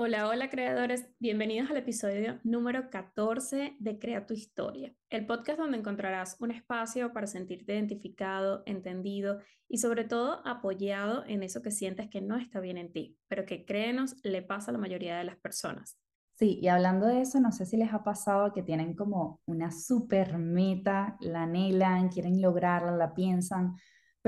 Hola, 0.00 0.28
hola 0.28 0.48
creadores, 0.48 1.10
bienvenidos 1.18 1.70
al 1.70 1.76
episodio 1.76 2.38
número 2.44 2.88
14 2.88 3.76
de 3.78 3.98
Crea 3.98 4.26
tu 4.26 4.32
historia, 4.32 4.94
el 5.10 5.26
podcast 5.26 5.58
donde 5.58 5.76
encontrarás 5.76 6.36
un 6.40 6.50
espacio 6.52 7.12
para 7.12 7.26
sentirte 7.26 7.74
identificado, 7.74 8.62
entendido 8.64 9.40
y 9.68 9.78
sobre 9.78 10.04
todo 10.04 10.46
apoyado 10.46 11.24
en 11.26 11.42
eso 11.42 11.60
que 11.60 11.70
sientes 11.70 12.08
que 12.08 12.20
no 12.20 12.36
está 12.36 12.60
bien 12.60 12.78
en 12.78 12.92
ti, 12.92 13.18
pero 13.28 13.44
que 13.44 13.64
créenos 13.64 14.16
le 14.22 14.40
pasa 14.40 14.70
a 14.70 14.72
la 14.72 14.78
mayoría 14.78 15.18
de 15.18 15.24
las 15.24 15.36
personas. 15.36 15.98
Sí, 16.38 16.60
y 16.62 16.68
hablando 16.68 17.06
de 17.06 17.22
eso, 17.22 17.40
no 17.40 17.50
sé 17.50 17.66
si 17.66 17.76
les 17.76 17.92
ha 17.92 18.04
pasado 18.04 18.52
que 18.52 18.62
tienen 18.62 18.94
como 18.94 19.40
una 19.44 19.72
super 19.72 20.38
meta, 20.38 21.16
la 21.18 21.42
anhelan, 21.42 22.08
quieren 22.10 22.40
lograrla, 22.40 22.92
la 22.92 23.12
piensan, 23.12 23.74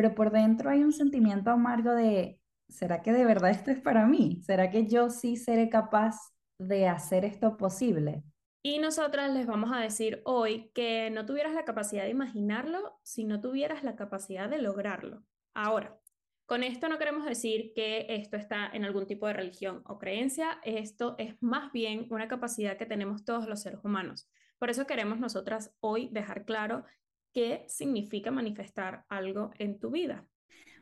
pero 0.01 0.15
por 0.15 0.31
dentro 0.31 0.71
hay 0.71 0.83
un 0.83 0.95
sentimiento 0.95 1.51
amargo 1.51 1.93
de 1.93 2.41
¿será 2.71 3.03
que 3.03 3.13
de 3.13 3.27
verdad 3.27 3.51
esto 3.51 3.71
es 3.71 3.83
para 3.83 4.07
mí? 4.07 4.41
¿Será 4.47 4.71
que 4.71 4.87
yo 4.87 5.11
sí 5.11 5.37
seré 5.37 5.69
capaz 5.69 6.17
de 6.59 6.89
hacer 6.89 7.27
esto 7.27 7.59
posible? 7.59 8.23
Y 8.63 8.79
nosotras 8.79 9.31
les 9.31 9.47
vamos 9.47 9.73
a 9.75 9.81
decir 9.81 10.23
hoy 10.25 10.71
que 10.73 11.11
no 11.11 11.27
tuvieras 11.27 11.53
la 11.53 11.67
capacidad 11.67 12.05
de 12.05 12.09
imaginarlo 12.13 12.99
si 13.03 13.25
no 13.25 13.43
tuvieras 13.43 13.85
la 13.85 13.95
capacidad 13.95 14.49
de 14.49 14.63
lograrlo. 14.63 15.23
Ahora, 15.53 16.01
con 16.47 16.63
esto 16.63 16.89
no 16.89 16.97
queremos 16.97 17.27
decir 17.27 17.75
que 17.75 18.07
esto 18.09 18.39
está 18.39 18.71
en 18.73 18.87
algún 18.87 19.07
tipo 19.07 19.27
de 19.27 19.35
religión 19.35 19.83
o 19.85 19.99
creencia, 19.99 20.61
esto 20.65 21.15
es 21.19 21.35
más 21.43 21.73
bien 21.73 22.07
una 22.09 22.27
capacidad 22.27 22.79
que 22.79 22.87
tenemos 22.87 23.27
todos 23.27 23.47
los 23.47 23.61
seres 23.61 23.81
humanos. 23.85 24.31
Por 24.59 24.71
eso 24.71 24.87
queremos 24.87 25.19
nosotras 25.19 25.75
hoy 25.81 26.09
dejar 26.11 26.47
claro 26.47 26.87
qué 27.33 27.65
significa 27.69 28.31
manifestar 28.31 29.05
algo 29.09 29.51
en 29.59 29.79
tu 29.79 29.91
vida. 29.91 30.27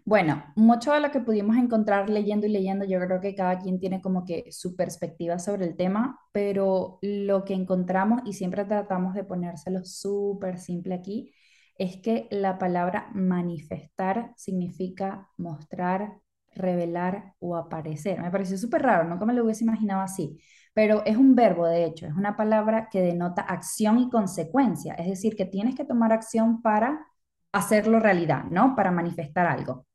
Bueno, 0.04 0.42
mucho 0.56 0.92
de 0.92 1.00
lo 1.00 1.10
que 1.10 1.20
pudimos 1.20 1.56
encontrar 1.58 2.08
leyendo 2.08 2.46
y 2.46 2.50
leyendo, 2.50 2.86
yo 2.86 2.98
creo 2.98 3.20
que 3.20 3.34
cada 3.34 3.58
quien 3.58 3.78
tiene 3.78 4.00
como 4.00 4.24
que 4.24 4.50
su 4.50 4.74
perspectiva 4.74 5.38
sobre 5.38 5.66
el 5.66 5.76
tema, 5.76 6.18
pero 6.32 6.98
lo 7.02 7.44
que 7.44 7.52
encontramos 7.52 8.22
y 8.24 8.32
siempre 8.32 8.64
tratamos 8.64 9.12
de 9.12 9.24
ponérselo 9.24 9.84
súper 9.84 10.58
simple 10.58 10.94
aquí, 10.94 11.34
es 11.76 11.98
que 11.98 12.26
la 12.30 12.58
palabra 12.58 13.10
manifestar 13.14 14.32
significa 14.36 15.28
mostrar, 15.36 16.18
revelar 16.58 17.34
o 17.38 17.56
aparecer. 17.56 18.20
Me 18.20 18.30
pareció 18.30 18.58
súper 18.58 18.82
raro, 18.82 19.08
nunca 19.08 19.24
me 19.24 19.32
lo 19.34 19.44
hubiese 19.44 19.64
imaginado 19.64 20.02
así, 20.02 20.38
pero 20.74 21.02
es 21.06 21.16
un 21.16 21.34
verbo, 21.34 21.66
de 21.66 21.84
hecho, 21.84 22.06
es 22.06 22.14
una 22.14 22.36
palabra 22.36 22.88
que 22.90 23.00
denota 23.00 23.42
acción 23.42 23.98
y 23.98 24.10
consecuencia, 24.10 24.94
es 24.94 25.06
decir, 25.08 25.36
que 25.36 25.44
tienes 25.46 25.74
que 25.74 25.84
tomar 25.84 26.12
acción 26.12 26.62
para 26.62 27.06
hacerlo 27.52 28.00
realidad, 28.00 28.44
¿no? 28.50 28.76
Para 28.76 28.90
manifestar 28.90 29.46
algo. 29.46 29.86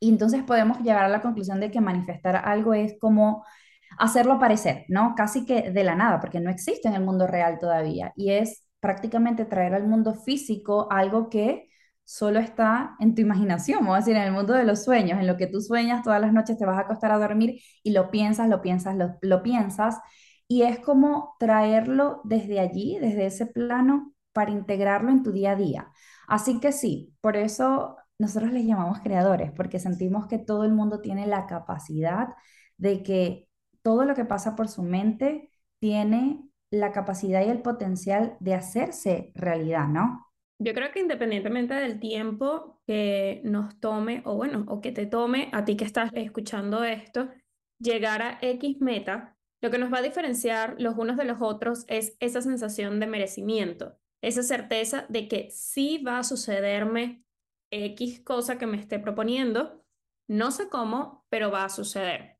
Y 0.00 0.10
entonces 0.10 0.42
podemos 0.42 0.80
llegar 0.80 1.04
a 1.04 1.08
la 1.08 1.22
conclusión 1.22 1.60
de 1.60 1.70
que 1.70 1.80
manifestar 1.80 2.36
algo 2.36 2.74
es 2.74 2.96
como 3.00 3.44
hacerlo 3.98 4.38
parecer, 4.38 4.84
¿no? 4.88 5.14
Casi 5.16 5.46
que 5.46 5.70
de 5.70 5.84
la 5.84 5.94
nada, 5.94 6.20
porque 6.20 6.40
no 6.40 6.50
existe 6.50 6.88
en 6.88 6.94
el 6.94 7.04
mundo 7.04 7.26
real 7.26 7.58
todavía. 7.58 8.12
Y 8.16 8.30
es 8.30 8.66
prácticamente 8.80 9.44
traer 9.44 9.74
al 9.74 9.86
mundo 9.86 10.14
físico 10.14 10.88
algo 10.90 11.30
que 11.30 11.68
solo 12.04 12.38
está 12.40 12.96
en 13.00 13.14
tu 13.14 13.22
imaginación, 13.22 13.80
vamos 13.80 13.96
a 13.96 13.98
decir, 14.00 14.16
en 14.16 14.22
el 14.24 14.32
mundo 14.32 14.52
de 14.54 14.64
los 14.64 14.84
sueños, 14.84 15.18
en 15.20 15.26
lo 15.26 15.36
que 15.36 15.46
tú 15.46 15.60
sueñas 15.60 16.02
todas 16.02 16.20
las 16.20 16.32
noches, 16.32 16.58
te 16.58 16.66
vas 16.66 16.76
a 16.78 16.82
acostar 16.82 17.12
a 17.12 17.18
dormir 17.18 17.60
y 17.82 17.92
lo 17.92 18.10
piensas, 18.10 18.48
lo 18.48 18.60
piensas, 18.62 18.96
lo, 18.96 19.16
lo 19.22 19.42
piensas. 19.42 19.98
Y 20.48 20.62
es 20.62 20.78
como 20.80 21.36
traerlo 21.38 22.20
desde 22.24 22.60
allí, 22.60 22.98
desde 23.00 23.26
ese 23.26 23.46
plano, 23.46 24.12
para 24.32 24.50
integrarlo 24.50 25.10
en 25.10 25.22
tu 25.22 25.32
día 25.32 25.52
a 25.52 25.56
día. 25.56 25.90
Así 26.28 26.60
que 26.60 26.72
sí, 26.72 27.14
por 27.20 27.36
eso 27.36 27.96
nosotros 28.18 28.52
les 28.52 28.64
llamamos 28.66 29.00
creadores 29.00 29.52
porque 29.52 29.78
sentimos 29.78 30.26
que 30.26 30.38
todo 30.38 30.64
el 30.64 30.72
mundo 30.72 31.00
tiene 31.00 31.26
la 31.26 31.46
capacidad 31.46 32.28
de 32.76 33.02
que 33.02 33.48
todo 33.82 34.04
lo 34.04 34.14
que 34.14 34.24
pasa 34.24 34.56
por 34.56 34.68
su 34.68 34.82
mente 34.82 35.50
tiene 35.78 36.48
la 36.70 36.92
capacidad 36.92 37.44
y 37.44 37.50
el 37.50 37.62
potencial 37.62 38.36
de 38.40 38.54
hacerse 38.54 39.32
realidad, 39.34 39.88
¿no? 39.88 40.26
Yo 40.58 40.72
creo 40.72 40.92
que 40.92 41.00
independientemente 41.00 41.74
del 41.74 41.98
tiempo 41.98 42.80
que 42.86 43.40
nos 43.44 43.78
tome, 43.80 44.22
o 44.24 44.36
bueno, 44.36 44.64
o 44.68 44.80
que 44.80 44.92
te 44.92 45.06
tome 45.06 45.50
a 45.52 45.64
ti 45.64 45.76
que 45.76 45.84
estás 45.84 46.10
escuchando 46.14 46.84
esto, 46.84 47.28
llegar 47.78 48.22
a 48.22 48.38
X 48.40 48.80
meta, 48.80 49.36
lo 49.60 49.70
que 49.70 49.78
nos 49.78 49.92
va 49.92 49.98
a 49.98 50.02
diferenciar 50.02 50.76
los 50.78 50.96
unos 50.96 51.16
de 51.16 51.24
los 51.24 51.40
otros 51.40 51.84
es 51.88 52.16
esa 52.20 52.40
sensación 52.40 53.00
de 53.00 53.06
merecimiento, 53.06 53.98
esa 54.22 54.42
certeza 54.42 55.06
de 55.08 55.26
que 55.28 55.50
sí 55.50 55.98
va 55.98 56.18
a 56.18 56.24
sucederme 56.24 57.24
X 57.70 58.20
cosa 58.20 58.58
que 58.58 58.66
me 58.66 58.76
esté 58.76 58.98
proponiendo, 58.98 59.84
no 60.28 60.50
sé 60.50 60.68
cómo, 60.68 61.26
pero 61.28 61.50
va 61.50 61.64
a 61.64 61.68
suceder. 61.70 62.38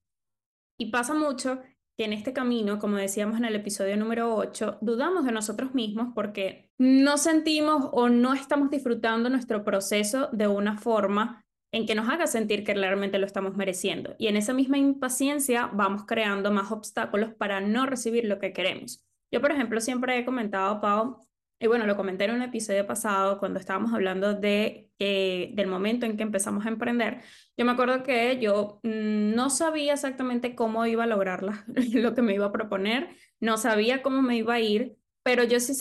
Y 0.79 0.91
pasa 0.91 1.15
mucho 1.15 1.63
que 1.97 2.05
en 2.05 2.13
este 2.13 2.33
camino, 2.33 2.79
como 2.79 2.97
decíamos 2.97 3.39
en 3.39 3.45
el 3.45 3.55
episodio 3.55 3.97
número 3.97 4.35
8, 4.35 4.79
dudamos 4.81 5.25
de 5.25 5.33
nosotros 5.33 5.75
mismos 5.75 6.09
porque 6.15 6.71
no 6.79 7.19
sentimos 7.19 7.89
o 7.93 8.09
no 8.09 8.35
estamos 8.35 8.71
disfrutando 8.71 9.31
nuestro 9.31 9.65
proceso 9.65 10.29
de 10.33 10.49
una 10.49 10.77
forma 10.77 11.45
en 11.73 11.87
que 11.87 11.95
nos 11.95 12.09
haga 12.09 12.27
sentir 12.27 12.65
que 12.65 12.75
realmente 12.75 13.19
lo 13.19 13.27
estamos 13.27 13.57
mereciendo. 13.57 14.15
Y 14.19 14.29
en 14.29 14.37
esa 14.37 14.53
misma 14.53 14.79
impaciencia 14.79 15.71
vamos 15.73 16.05
creando 16.07 16.53
más 16.53 16.71
obstáculos 16.71 17.35
para 17.35 17.61
no 17.61 17.87
recibir 17.87 18.25
lo 18.27 18.39
que 18.39 18.53
queremos. 18.53 19.05
Yo, 19.33 19.41
por 19.41 19.51
ejemplo, 19.51 19.81
siempre 19.81 20.19
he 20.19 20.25
comentado, 20.25 20.81
Pau, 20.81 21.19
y 21.59 21.67
bueno, 21.67 21.87
lo 21.87 21.97
comenté 21.97 22.25
en 22.25 22.33
un 22.33 22.43
episodio 22.43 22.87
pasado 22.87 23.39
cuando 23.39 23.59
estábamos 23.61 23.93
hablando 23.93 24.35
de, 24.35 24.91
del 24.99 25.67
momento 25.67 26.05
en 26.05 26.17
que 26.17 26.23
empezamos 26.23 26.67
a 26.67 26.69
emprender. 26.69 27.23
Yo 27.57 27.65
me 27.65 27.73
acuerdo 27.73 28.03
que 28.03 28.39
yo 28.41 28.81
mm, 28.83 29.35
no 29.35 29.51
sabía 29.51 29.95
exactamente 29.95 30.55
cómo 30.55 30.85
iba 30.87 31.05
a 31.05 31.07
lograr 31.07 31.43
lo 31.93 32.15
que 32.15 32.23
me 32.23 32.35
iba 32.35 32.47
a 32.47 32.53
proponer, 32.53 33.17
no 33.41 33.57
sabía 33.57 34.03
cómo 34.03 34.23
me 34.23 34.37
iba 34.37 34.55
a 34.55 34.61
ir, 34.61 34.97
pero 35.23 35.45
yo 35.45 35.61
sí, 35.61 35.75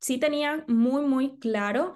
sí 0.00 0.18
tenía 0.18 0.64
muy, 0.68 1.02
muy 1.02 1.38
claro 1.38 1.94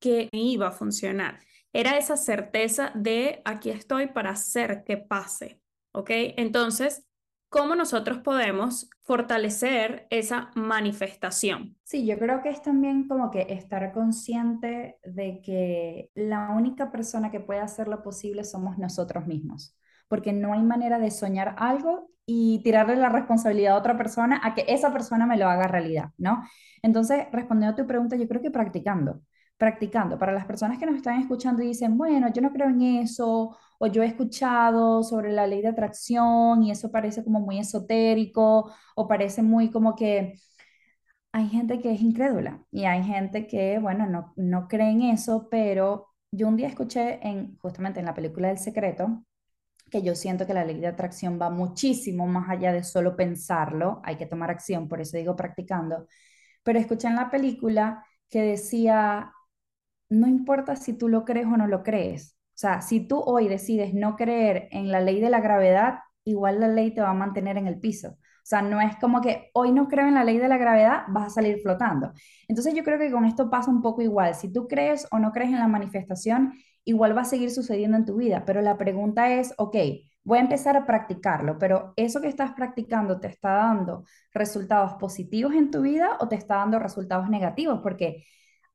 que 0.00 0.28
iba 0.32 0.68
a 0.68 0.72
funcionar. 0.72 1.40
Era 1.72 1.98
esa 1.98 2.16
certeza 2.16 2.92
de 2.94 3.42
aquí 3.44 3.70
estoy 3.70 4.08
para 4.08 4.30
hacer 4.30 4.84
que 4.84 4.96
pase, 4.96 5.60
¿ok? 5.92 6.10
Entonces, 6.36 7.07
cómo 7.48 7.74
nosotros 7.74 8.18
podemos 8.18 8.90
fortalecer 9.02 10.06
esa 10.10 10.50
manifestación. 10.54 11.76
Sí, 11.82 12.06
yo 12.06 12.18
creo 12.18 12.42
que 12.42 12.50
es 12.50 12.62
también 12.62 13.08
como 13.08 13.30
que 13.30 13.46
estar 13.48 13.92
consciente 13.92 14.98
de 15.04 15.40
que 15.42 16.10
la 16.14 16.50
única 16.50 16.90
persona 16.90 17.30
que 17.30 17.40
puede 17.40 17.60
hacer 17.60 17.88
lo 17.88 18.02
posible 18.02 18.44
somos 18.44 18.78
nosotros 18.78 19.26
mismos, 19.26 19.76
porque 20.08 20.32
no 20.32 20.52
hay 20.52 20.62
manera 20.62 20.98
de 20.98 21.10
soñar 21.10 21.54
algo 21.58 22.10
y 22.26 22.62
tirarle 22.62 22.96
la 22.96 23.08
responsabilidad 23.08 23.74
a 23.74 23.78
otra 23.78 23.96
persona 23.96 24.40
a 24.44 24.54
que 24.54 24.66
esa 24.68 24.92
persona 24.92 25.26
me 25.26 25.38
lo 25.38 25.48
haga 25.48 25.66
realidad, 25.66 26.10
¿no? 26.18 26.42
Entonces, 26.82 27.26
respondiendo 27.32 27.72
a 27.72 27.76
tu 27.76 27.86
pregunta, 27.86 28.16
yo 28.16 28.28
creo 28.28 28.42
que 28.42 28.50
practicando 28.50 29.22
practicando. 29.58 30.18
Para 30.18 30.32
las 30.32 30.46
personas 30.46 30.78
que 30.78 30.86
nos 30.86 30.94
están 30.96 31.20
escuchando 31.20 31.62
y 31.62 31.66
dicen, 31.68 31.98
bueno, 31.98 32.32
yo 32.32 32.40
no 32.40 32.52
creo 32.52 32.68
en 32.68 32.80
eso, 32.80 33.56
o 33.78 33.86
yo 33.86 34.02
he 34.02 34.06
escuchado 34.06 35.02
sobre 35.02 35.32
la 35.32 35.46
ley 35.46 35.62
de 35.62 35.68
atracción 35.68 36.62
y 36.64 36.70
eso 36.70 36.90
parece 36.90 37.24
como 37.24 37.40
muy 37.40 37.58
esotérico, 37.58 38.72
o 38.96 39.08
parece 39.08 39.42
muy 39.42 39.70
como 39.70 39.94
que 39.96 40.34
hay 41.32 41.48
gente 41.48 41.80
que 41.80 41.92
es 41.92 42.00
incrédula 42.00 42.64
y 42.70 42.84
hay 42.84 43.02
gente 43.04 43.46
que, 43.46 43.78
bueno, 43.78 44.06
no, 44.06 44.32
no 44.36 44.68
cree 44.68 44.90
en 44.90 45.02
eso, 45.02 45.48
pero 45.50 46.08
yo 46.32 46.48
un 46.48 46.56
día 46.56 46.68
escuché 46.68 47.20
en, 47.26 47.56
justamente 47.58 48.00
en 48.00 48.06
la 48.06 48.14
película 48.14 48.48
del 48.48 48.58
secreto, 48.58 49.24
que 49.90 50.02
yo 50.02 50.14
siento 50.16 50.46
que 50.46 50.54
la 50.54 50.64
ley 50.64 50.80
de 50.80 50.88
atracción 50.88 51.38
va 51.40 51.50
muchísimo 51.50 52.26
más 52.26 52.50
allá 52.50 52.72
de 52.72 52.84
solo 52.84 53.16
pensarlo, 53.16 54.00
hay 54.04 54.16
que 54.16 54.26
tomar 54.26 54.50
acción, 54.50 54.88
por 54.88 55.00
eso 55.00 55.16
digo 55.18 55.36
practicando, 55.36 56.06
pero 56.64 56.80
escuché 56.80 57.08
en 57.08 57.16
la 57.16 57.30
película 57.30 58.04
que 58.30 58.42
decía, 58.42 59.32
no 60.10 60.28
importa 60.28 60.76
si 60.76 60.94
tú 60.94 61.08
lo 61.10 61.26
crees 61.26 61.46
o 61.48 61.58
no 61.58 61.68
lo 61.68 61.84
crees. 61.84 62.37
O 62.58 62.60
sea, 62.60 62.82
si 62.82 63.06
tú 63.06 63.20
hoy 63.24 63.46
decides 63.46 63.94
no 63.94 64.16
creer 64.16 64.66
en 64.72 64.90
la 64.90 65.00
ley 65.00 65.20
de 65.20 65.30
la 65.30 65.40
gravedad, 65.40 66.00
igual 66.24 66.58
la 66.58 66.66
ley 66.66 66.92
te 66.92 67.00
va 67.00 67.10
a 67.10 67.14
mantener 67.14 67.56
en 67.56 67.68
el 67.68 67.78
piso. 67.78 68.08
O 68.08 68.16
sea, 68.42 68.62
no 68.62 68.80
es 68.80 68.96
como 68.96 69.20
que 69.20 69.50
hoy 69.54 69.70
no 69.70 69.86
creo 69.86 70.08
en 70.08 70.14
la 70.14 70.24
ley 70.24 70.38
de 70.38 70.48
la 70.48 70.56
gravedad, 70.58 71.04
vas 71.06 71.26
a 71.28 71.30
salir 71.30 71.60
flotando. 71.62 72.12
Entonces 72.48 72.74
yo 72.74 72.82
creo 72.82 72.98
que 72.98 73.12
con 73.12 73.24
esto 73.26 73.48
pasa 73.48 73.70
un 73.70 73.80
poco 73.80 74.02
igual. 74.02 74.34
Si 74.34 74.52
tú 74.52 74.66
crees 74.66 75.06
o 75.12 75.20
no 75.20 75.30
crees 75.30 75.50
en 75.50 75.60
la 75.60 75.68
manifestación, 75.68 76.52
igual 76.82 77.16
va 77.16 77.20
a 77.20 77.24
seguir 77.26 77.52
sucediendo 77.52 77.96
en 77.96 78.04
tu 78.04 78.16
vida. 78.16 78.42
Pero 78.44 78.60
la 78.60 78.76
pregunta 78.76 79.30
es, 79.34 79.54
ok, 79.56 79.76
voy 80.24 80.38
a 80.38 80.40
empezar 80.40 80.76
a 80.76 80.84
practicarlo, 80.84 81.58
pero 81.60 81.92
¿eso 81.94 82.20
que 82.20 82.26
estás 82.26 82.54
practicando 82.54 83.20
te 83.20 83.28
está 83.28 83.50
dando 83.50 84.02
resultados 84.32 84.94
positivos 84.94 85.54
en 85.54 85.70
tu 85.70 85.82
vida 85.82 86.16
o 86.18 86.26
te 86.26 86.34
está 86.34 86.56
dando 86.56 86.80
resultados 86.80 87.30
negativos? 87.30 87.78
Porque 87.84 88.24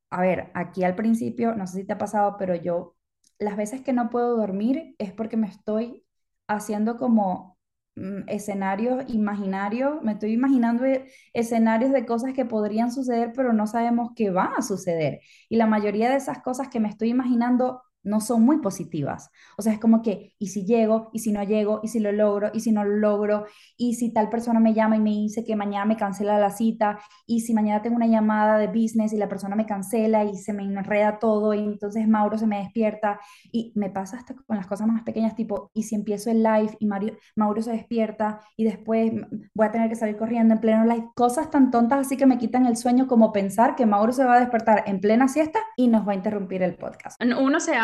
a 0.09 0.21
ver, 0.21 0.51
aquí 0.53 0.83
al 0.85 0.95
principio, 0.95 1.55
no 1.55 1.67
sé 1.67 1.79
si 1.81 1.85
te 1.85 1.93
ha 1.93 1.97
pasado, 1.97 2.37
pero 2.37 2.55
yo 2.55 2.95
las 3.43 3.57
veces 3.57 3.81
que 3.81 3.93
no 3.93 4.09
puedo 4.09 4.37
dormir 4.37 4.95
es 4.99 5.11
porque 5.13 5.37
me 5.37 5.47
estoy 5.47 6.05
haciendo 6.47 6.97
como 6.97 7.57
mm, 7.95 8.29
escenarios 8.29 9.05
imaginarios, 9.09 10.01
me 10.03 10.13
estoy 10.13 10.33
imaginando 10.33 10.85
e, 10.85 11.07
escenarios 11.33 11.91
de 11.91 12.05
cosas 12.05 12.33
que 12.33 12.45
podrían 12.45 12.91
suceder, 12.91 13.33
pero 13.35 13.53
no 13.53 13.67
sabemos 13.67 14.11
qué 14.15 14.31
van 14.31 14.51
a 14.57 14.61
suceder. 14.61 15.21
Y 15.49 15.57
la 15.57 15.67
mayoría 15.67 16.09
de 16.09 16.17
esas 16.17 16.41
cosas 16.41 16.69
que 16.69 16.79
me 16.79 16.89
estoy 16.89 17.09
imaginando 17.09 17.81
no 18.03 18.19
son 18.21 18.43
muy 18.43 18.59
positivas. 18.59 19.29
O 19.57 19.61
sea, 19.61 19.73
es 19.73 19.79
como 19.79 20.01
que, 20.01 20.33
¿y 20.37 20.47
si 20.47 20.65
llego? 20.65 21.09
¿Y 21.13 21.19
si 21.19 21.31
no 21.31 21.43
llego? 21.43 21.79
¿Y 21.83 21.87
si 21.87 21.99
lo 21.99 22.11
logro? 22.11 22.51
¿Y 22.53 22.59
si 22.59 22.71
no 22.71 22.83
lo 22.83 22.95
logro? 22.97 23.45
¿Y 23.77 23.95
si 23.95 24.11
tal 24.13 24.29
persona 24.29 24.59
me 24.59 24.73
llama 24.73 24.97
y 24.97 24.99
me 24.99 25.11
dice 25.11 25.43
que 25.43 25.55
mañana 25.55 25.85
me 25.85 25.97
cancela 25.97 26.39
la 26.39 26.49
cita? 26.49 26.99
¿Y 27.25 27.41
si 27.41 27.53
mañana 27.53 27.81
tengo 27.81 27.95
una 27.95 28.07
llamada 28.07 28.57
de 28.57 28.67
business 28.67 29.13
y 29.13 29.17
la 29.17 29.29
persona 29.29 29.55
me 29.55 29.65
cancela 29.65 30.23
y 30.23 30.35
se 30.35 30.53
me 30.53 30.63
enreda 30.63 31.19
todo 31.19 31.53
y 31.53 31.59
entonces 31.59 32.07
Mauro 32.07 32.37
se 32.37 32.47
me 32.47 32.59
despierta? 32.59 33.19
Y 33.51 33.71
me 33.75 33.89
pasa 33.89 34.17
hasta 34.17 34.35
con 34.35 34.57
las 34.57 34.67
cosas 34.67 34.87
más 34.87 35.03
pequeñas, 35.03 35.35
tipo, 35.35 35.71
¿y 35.73 35.83
si 35.83 35.95
empiezo 35.95 36.29
el 36.29 36.43
live 36.43 36.77
y 36.79 36.87
Mauro 37.35 37.61
se 37.61 37.71
despierta 37.71 38.39
y 38.57 38.65
después 38.65 39.11
voy 39.53 39.67
a 39.67 39.71
tener 39.71 39.89
que 39.89 39.95
salir 39.95 40.17
corriendo 40.17 40.53
en 40.53 40.59
pleno 40.59 40.85
live? 40.85 41.09
Cosas 41.15 41.49
tan 41.49 41.71
tontas 41.71 41.99
así 41.99 42.17
que 42.17 42.25
me 42.25 42.37
quitan 42.37 42.65
el 42.65 42.77
sueño 42.77 43.07
como 43.07 43.31
pensar 43.31 43.75
que 43.75 43.85
Mauro 43.85 44.11
se 44.11 44.23
va 44.23 44.35
a 44.35 44.39
despertar 44.39 44.83
en 44.87 44.99
plena 44.99 45.27
siesta 45.27 45.59
y 45.77 45.87
nos 45.87 46.07
va 46.07 46.13
a 46.13 46.15
interrumpir 46.15 46.63
el 46.63 46.75
podcast. 46.75 47.21
Uno 47.21 47.59
se 47.59 47.75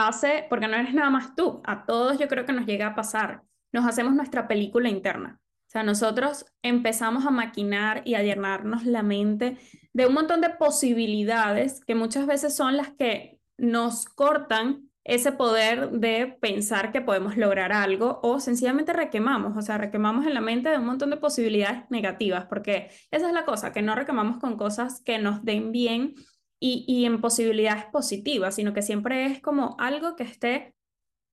porque 0.50 0.68
no 0.68 0.76
eres 0.76 0.94
nada 0.94 1.10
más 1.10 1.36
tú, 1.36 1.62
a 1.66 1.86
todos 1.86 2.18
yo 2.18 2.28
creo 2.28 2.46
que 2.46 2.54
nos 2.54 2.66
llega 2.66 2.88
a 2.88 2.96
pasar, 2.96 3.44
nos 3.72 3.86
hacemos 3.86 4.14
nuestra 4.14 4.48
película 4.48 4.90
interna. 4.90 5.40
O 5.42 5.72
sea, 5.72 5.84
nosotros 5.84 6.46
empezamos 6.64 7.28
a 7.28 7.32
maquinar 7.32 8.02
y 8.04 8.16
a 8.16 8.24
llenarnos 8.24 8.86
la 8.86 9.04
mente 9.04 9.58
de 9.94 10.08
un 10.08 10.16
montón 10.16 10.42
de 10.42 10.50
posibilidades 10.50 11.86
que 11.86 11.94
muchas 11.94 12.26
veces 12.26 12.56
son 12.56 12.76
las 12.76 12.90
que 12.90 13.40
nos 13.58 14.06
cortan 14.06 14.90
ese 15.04 15.32
poder 15.32 15.92
de 15.92 16.38
pensar 16.40 16.92
que 16.92 17.02
podemos 17.02 17.38
lograr 17.38 17.72
algo 17.72 18.20
o 18.22 18.40
sencillamente 18.40 18.94
requemamos, 18.94 19.58
o 19.58 19.62
sea, 19.62 19.78
requemamos 19.78 20.26
en 20.26 20.34
la 20.34 20.42
mente 20.42 20.70
de 20.70 20.78
un 20.78 20.86
montón 20.86 21.10
de 21.10 21.18
posibilidades 21.18 21.84
negativas, 21.90 22.46
porque 22.46 22.90
esa 23.12 23.28
es 23.28 23.34
la 23.34 23.46
cosa, 23.46 23.72
que 23.72 23.82
no 23.82 23.96
requemamos 23.96 24.38
con 24.38 24.58
cosas 24.58 25.02
que 25.02 25.18
nos 25.18 25.44
den 25.44 25.72
bien 25.72 26.16
y, 26.60 27.06
en 27.06 27.22
posibilidades 27.22 27.86
positivas, 27.86 28.56
sino 28.56 28.74
que 28.74 28.82
siempre 28.82 29.26
es 29.26 29.42
como 29.42 29.76
algo 29.80 30.16
que 30.16 30.24
esté 30.24 30.76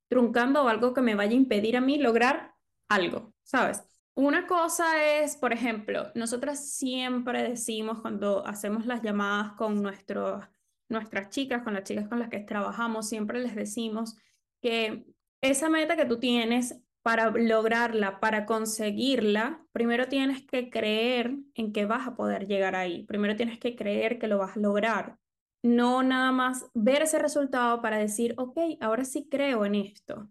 truncando 0.09 0.63
o 0.63 0.69
algo 0.69 0.95
que 0.95 1.01
me 1.01 1.17
vaya 1.17 1.33
a 1.33 1.35
impedir 1.35 1.77
a 1.77 1.81
mí 1.81 1.99
lograr 1.99 2.55
algo, 2.89 3.35
¿sabes? 3.43 3.83
Una 4.15 4.47
cosa 4.47 5.05
es, 5.21 5.37
por 5.37 5.53
ejemplo, 5.53 6.11
nosotras 6.15 6.71
siempre 6.71 7.43
decimos 7.43 8.01
cuando 8.01 8.47
hacemos 8.47 8.87
las 8.87 9.03
llamadas 9.03 9.53
con 9.55 9.83
nuestros, 9.83 10.45
nuestras 10.89 11.29
chicas, 11.31 11.63
con 11.63 11.75
las 11.75 11.85
chicas 11.85 12.09
con 12.09 12.21
las 12.21 12.31
que 12.31 12.41
trabajamos, 12.41 13.09
siempre 13.09 13.41
les 13.41 13.55
decimos 13.55 14.17
que 14.63 15.07
esa 15.41 15.69
meta 15.69 15.97
que 15.97 16.07
tú 16.07 16.19
tienes 16.19 16.81
para 17.07 17.31
lograrla, 17.31 18.19
para 18.19 18.47
conseguirla, 18.47 19.65
primero 19.71 20.09
tienes 20.09 20.45
que 20.45 20.71
creer 20.71 21.37
en 21.55 21.73
que 21.73 21.87
vas 21.87 22.09
a 22.09 22.17
poder 22.17 22.49
llegar 22.49 22.75
ahí. 22.75 23.05
Primero 23.05 23.37
tienes 23.37 23.61
que 23.61 23.77
creer 23.77 24.19
que 24.19 24.27
lo 24.27 24.39
vas 24.39 24.57
a 24.57 24.59
lograr. 24.61 25.17
No 25.63 26.03
nada 26.03 26.33
más 26.33 26.69
ver 26.75 27.03
ese 27.03 27.21
resultado 27.21 27.81
para 27.81 27.99
decir, 27.99 28.35
ok, 28.39 28.59
ahora 28.81 29.05
sí 29.05 29.29
creo 29.31 29.65
en 29.65 29.77
esto. 29.77 30.29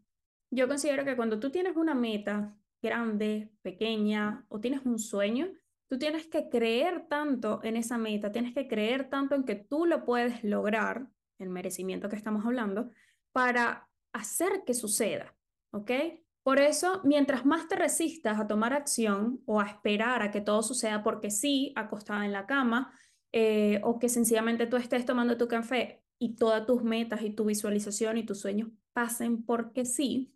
Yo 0.51 0.67
considero 0.67 1.05
que 1.05 1.15
cuando 1.15 1.39
tú 1.39 1.49
tienes 1.49 1.77
una 1.77 1.95
meta 1.95 2.53
grande, 2.81 3.53
pequeña 3.61 4.45
o 4.49 4.59
tienes 4.59 4.81
un 4.83 4.99
sueño, 4.99 5.47
tú 5.87 5.97
tienes 5.97 6.27
que 6.27 6.49
creer 6.49 7.07
tanto 7.07 7.61
en 7.63 7.77
esa 7.77 7.97
meta, 7.97 8.33
tienes 8.33 8.53
que 8.53 8.67
creer 8.67 9.07
tanto 9.09 9.35
en 9.35 9.45
que 9.45 9.55
tú 9.55 9.85
lo 9.85 10.03
puedes 10.03 10.43
lograr, 10.43 11.07
el 11.39 11.47
merecimiento 11.47 12.09
que 12.09 12.17
estamos 12.17 12.45
hablando, 12.45 12.91
para 13.31 13.87
hacer 14.11 14.63
que 14.65 14.73
suceda, 14.73 15.33
¿ok? 15.71 15.91
Por 16.45 16.59
eso, 16.59 17.01
mientras 17.03 17.43
más 17.43 17.67
te 17.67 17.75
resistas 17.75 18.39
a 18.39 18.45
tomar 18.45 18.71
acción 18.71 19.41
o 19.47 19.59
a 19.59 19.65
esperar 19.65 20.21
a 20.21 20.29
que 20.29 20.41
todo 20.41 20.61
suceda 20.61 21.01
porque 21.01 21.31
sí, 21.31 21.73
acostada 21.75 22.23
en 22.23 22.31
la 22.31 22.45
cama, 22.45 22.93
eh, 23.31 23.81
o 23.83 23.97
que 23.97 24.09
sencillamente 24.09 24.67
tú 24.67 24.77
estés 24.77 25.07
tomando 25.07 25.37
tu 25.37 25.47
café 25.47 26.03
y 26.19 26.35
todas 26.35 26.67
tus 26.67 26.83
metas 26.83 27.23
y 27.23 27.31
tu 27.31 27.45
visualización 27.45 28.17
y 28.17 28.27
tus 28.27 28.41
sueños 28.41 28.69
pasen 28.93 29.43
porque 29.43 29.85
sí, 29.85 30.35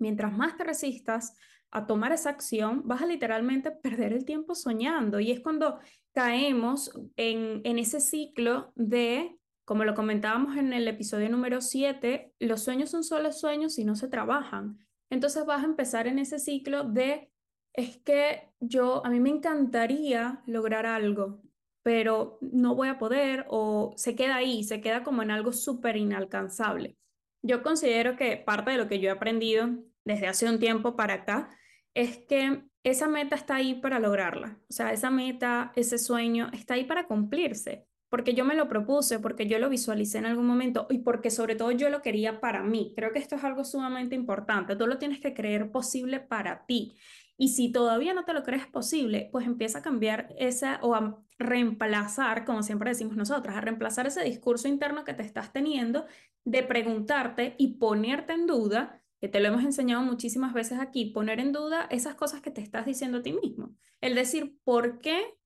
mientras 0.00 0.36
más 0.36 0.56
te 0.56 0.64
resistas 0.64 1.36
a 1.70 1.86
tomar 1.86 2.10
esa 2.10 2.30
acción, 2.30 2.82
vas 2.84 3.02
a 3.02 3.06
literalmente 3.06 3.70
perder 3.70 4.14
el 4.14 4.24
tiempo 4.24 4.56
soñando. 4.56 5.20
Y 5.20 5.30
es 5.30 5.38
cuando 5.38 5.78
caemos 6.14 6.90
en, 7.14 7.62
ese 7.78 8.00
ciclo 8.00 8.72
de, 8.74 9.38
como 9.64 9.84
lo 9.84 9.94
comentábamos 9.94 10.56
en 10.56 10.72
el 10.72 10.88
episodio 10.88 11.28
número 11.28 11.60
7, 11.60 12.34
los 12.40 12.64
sueños 12.64 12.90
son 12.90 13.04
solo 13.04 13.30
sueños 13.30 13.76
si 13.76 13.84
no 13.84 13.94
se 13.94 14.08
trabajan. 14.08 14.80
Entonces 15.10 15.44
vas 15.46 15.62
a 15.62 15.66
empezar 15.66 16.06
en 16.06 16.18
ese 16.18 16.38
ciclo 16.38 16.84
de, 16.84 17.30
es 17.72 17.96
que 17.98 18.50
yo, 18.60 19.04
a 19.04 19.10
mí 19.10 19.20
me 19.20 19.30
encantaría 19.30 20.42
lograr 20.46 20.86
algo, 20.86 21.40
pero 21.82 22.38
no 22.40 22.74
voy 22.74 22.88
a 22.88 22.98
poder 22.98 23.46
o 23.48 23.92
se 23.96 24.14
queda 24.14 24.36
ahí, 24.36 24.64
se 24.64 24.80
queda 24.80 25.02
como 25.02 25.22
en 25.22 25.30
algo 25.30 25.52
súper 25.52 25.96
inalcanzable. 25.96 26.96
Yo 27.42 27.62
considero 27.62 28.16
que 28.16 28.36
parte 28.36 28.72
de 28.72 28.78
lo 28.78 28.88
que 28.88 29.00
yo 29.00 29.08
he 29.08 29.12
aprendido 29.12 29.68
desde 30.04 30.26
hace 30.26 30.48
un 30.48 30.58
tiempo 30.58 30.96
para 30.96 31.14
acá 31.14 31.50
es 31.94 32.18
que 32.28 32.64
esa 32.84 33.08
meta 33.08 33.36
está 33.36 33.56
ahí 33.56 33.74
para 33.74 33.98
lograrla. 33.98 34.58
O 34.68 34.72
sea, 34.72 34.92
esa 34.92 35.10
meta, 35.10 35.72
ese 35.74 35.98
sueño 35.98 36.50
está 36.52 36.74
ahí 36.74 36.84
para 36.84 37.06
cumplirse 37.06 37.87
porque 38.08 38.34
yo 38.34 38.44
me 38.44 38.54
lo 38.54 38.68
propuse, 38.68 39.18
porque 39.18 39.46
yo 39.46 39.58
lo 39.58 39.68
visualicé 39.68 40.18
en 40.18 40.26
algún 40.26 40.46
momento 40.46 40.86
y 40.90 40.98
porque 40.98 41.30
sobre 41.30 41.56
todo 41.56 41.70
yo 41.72 41.90
lo 41.90 42.02
quería 42.02 42.40
para 42.40 42.62
mí. 42.62 42.92
Creo 42.96 43.12
que 43.12 43.18
esto 43.18 43.36
es 43.36 43.44
algo 43.44 43.64
sumamente 43.64 44.14
importante. 44.14 44.76
Tú 44.76 44.86
lo 44.86 44.98
tienes 44.98 45.20
que 45.20 45.34
creer 45.34 45.70
posible 45.70 46.20
para 46.20 46.64
ti. 46.66 46.96
Y 47.36 47.50
si 47.50 47.70
todavía 47.70 48.14
no 48.14 48.24
te 48.24 48.32
lo 48.32 48.42
crees 48.42 48.66
posible, 48.66 49.28
pues 49.30 49.46
empieza 49.46 49.78
a 49.78 49.82
cambiar 49.82 50.34
esa 50.38 50.80
o 50.82 50.94
a 50.94 51.22
reemplazar, 51.38 52.44
como 52.44 52.64
siempre 52.64 52.90
decimos 52.90 53.16
nosotras, 53.16 53.56
a 53.56 53.60
reemplazar 53.60 54.06
ese 54.08 54.24
discurso 54.24 54.66
interno 54.66 55.04
que 55.04 55.14
te 55.14 55.22
estás 55.22 55.52
teniendo 55.52 56.06
de 56.44 56.64
preguntarte 56.64 57.54
y 57.56 57.74
ponerte 57.74 58.32
en 58.32 58.46
duda, 58.46 59.00
que 59.20 59.28
te 59.28 59.38
lo 59.38 59.48
hemos 59.48 59.62
enseñado 59.62 60.02
muchísimas 60.02 60.52
veces 60.52 60.80
aquí, 60.80 61.06
poner 61.06 61.38
en 61.38 61.52
duda 61.52 61.86
esas 61.90 62.16
cosas 62.16 62.40
que 62.40 62.50
te 62.50 62.60
estás 62.60 62.86
diciendo 62.86 63.18
a 63.18 63.22
ti 63.22 63.32
mismo. 63.32 63.72
El 64.00 64.16
decir, 64.16 64.58
¿por 64.64 64.98
qué 64.98 65.38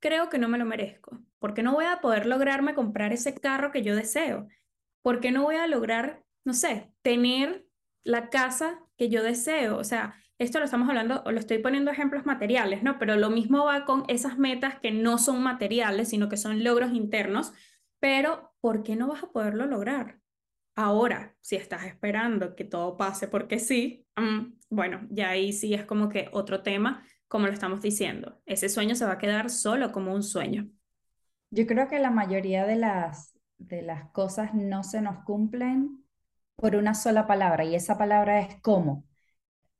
creo 0.00 0.28
que 0.28 0.38
no 0.38 0.48
me 0.48 0.58
lo 0.58 0.66
merezco? 0.66 1.18
¿Por 1.38 1.54
qué 1.54 1.62
no 1.62 1.72
voy 1.72 1.84
a 1.86 2.00
poder 2.00 2.26
lograrme 2.26 2.74
comprar 2.74 3.12
ese 3.12 3.34
carro 3.34 3.70
que 3.72 3.82
yo 3.82 3.94
deseo? 3.96 4.48
¿Por 5.02 5.20
qué 5.20 5.30
no 5.30 5.42
voy 5.42 5.56
a 5.56 5.66
lograr, 5.66 6.24
no 6.44 6.54
sé, 6.54 6.92
tener 7.02 7.66
la 8.04 8.30
casa 8.30 8.80
que 8.96 9.08
yo 9.08 9.22
deseo? 9.22 9.76
O 9.78 9.84
sea, 9.84 10.16
esto 10.38 10.58
lo 10.58 10.64
estamos 10.64 10.88
hablando, 10.88 11.22
o 11.24 11.32
lo 11.32 11.38
estoy 11.40 11.58
poniendo 11.58 11.90
ejemplos 11.90 12.26
materiales, 12.26 12.82
¿no? 12.82 12.98
Pero 12.98 13.16
lo 13.16 13.30
mismo 13.30 13.64
va 13.64 13.84
con 13.84 14.04
esas 14.08 14.38
metas 14.38 14.78
que 14.80 14.90
no 14.92 15.18
son 15.18 15.42
materiales, 15.42 16.08
sino 16.10 16.28
que 16.28 16.36
son 16.36 16.62
logros 16.64 16.92
internos. 16.92 17.52
Pero, 18.00 18.52
¿por 18.60 18.82
qué 18.84 18.96
no 18.96 19.08
vas 19.08 19.22
a 19.24 19.32
poderlo 19.32 19.66
lograr? 19.66 20.20
Ahora, 20.74 21.36
si 21.40 21.56
estás 21.56 21.84
esperando 21.86 22.54
que 22.54 22.64
todo 22.64 22.96
pase 22.96 23.26
porque 23.28 23.58
sí, 23.58 24.06
mm, 24.16 24.58
bueno, 24.70 25.06
ya 25.10 25.30
ahí 25.30 25.52
sí 25.52 25.74
es 25.74 25.84
como 25.84 26.08
que 26.08 26.28
otro 26.32 26.62
tema, 26.62 27.04
como 27.26 27.46
lo 27.46 27.52
estamos 27.52 27.82
diciendo. 27.82 28.40
Ese 28.46 28.68
sueño 28.68 28.94
se 28.94 29.04
va 29.04 29.12
a 29.12 29.18
quedar 29.18 29.50
solo 29.50 29.90
como 29.92 30.14
un 30.14 30.22
sueño. 30.22 30.70
Yo 31.50 31.66
creo 31.66 31.88
que 31.88 31.98
la 31.98 32.10
mayoría 32.10 32.66
de 32.66 32.76
las, 32.76 33.38
de 33.58 33.82
las 33.82 34.10
cosas 34.10 34.54
no 34.54 34.82
se 34.82 35.00
nos 35.00 35.24
cumplen 35.24 36.04
por 36.56 36.76
una 36.76 36.94
sola 36.94 37.26
palabra 37.26 37.64
y 37.64 37.74
esa 37.74 37.96
palabra 37.98 38.40
es 38.40 38.56
cómo. 38.62 39.04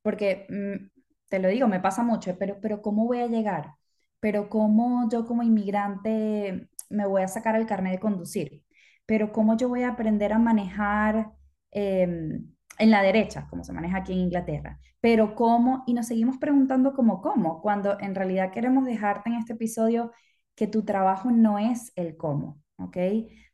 Porque 0.03 0.47
mm, 0.49 0.91
te 1.29 1.39
lo 1.39 1.49
digo, 1.49 1.69
me 1.69 1.81
pasa 1.81 2.03
mucho, 2.03 2.37
pero, 2.39 2.59
pero 2.61 2.83
¿cómo 2.83 3.07
voy 3.07 3.21
a 3.21 3.27
llegar? 3.27 3.75
Pero 4.21 4.49
¿cómo 4.49 5.09
yo 5.11 5.27
como 5.27 5.43
inmigrante 5.43 6.69
me 6.91 7.07
voy 7.07 7.23
a 7.23 7.29
sacar 7.29 7.57
el 7.57 7.67
carnet 7.67 7.95
de 7.95 8.01
conducir? 8.01 8.65
Pero 9.07 9.33
¿cómo 9.33 9.57
yo 9.57 9.69
voy 9.69 9.83
a 9.83 9.91
aprender 9.91 10.33
a 10.33 10.39
manejar 10.39 11.33
em, 11.71 12.55
en 12.79 12.91
la 12.91 13.03
derecha, 13.03 13.47
como 13.51 13.65
se 13.65 13.73
maneja 13.73 13.99
aquí 13.99 14.13
en 14.13 14.21
Inglaterra? 14.21 14.81
Pero 15.01 15.35
¿cómo? 15.35 15.85
Y 15.87 15.95
nos 15.95 16.07
seguimos 16.07 16.39
preguntando 16.39 16.95
como 16.95 17.21
cómo, 17.23 17.61
cuando 17.63 17.99
en 18.01 18.15
realidad 18.15 18.51
queremos 18.53 18.85
dejarte 18.85 19.31
en 19.31 19.37
este 19.37 19.53
episodio 19.55 20.13
que 20.59 20.67
tu 20.67 20.83
trabajo 20.85 21.31
no 21.31 21.61
es 21.61 21.93
el 21.95 22.17
cómo, 22.17 22.61
¿ok? 22.79 22.97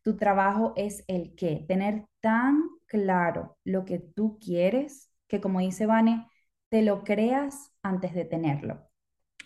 Tu 0.02 0.16
trabajo 0.16 0.73
es 0.75 1.04
el 1.06 1.34
qué. 1.34 1.62
Tener 1.68 2.06
tan 2.23 2.62
claro 2.87 3.58
lo 3.62 3.84
que 3.84 3.99
tú 3.99 4.38
quieres 4.40 5.12
que, 5.28 5.38
como 5.38 5.61
dice 5.61 5.84
Vane, 5.84 6.26
te 6.70 6.80
lo 6.80 7.04
creas 7.04 7.73
antes 7.82 8.14
de 8.14 8.25
tenerlo. 8.25 8.88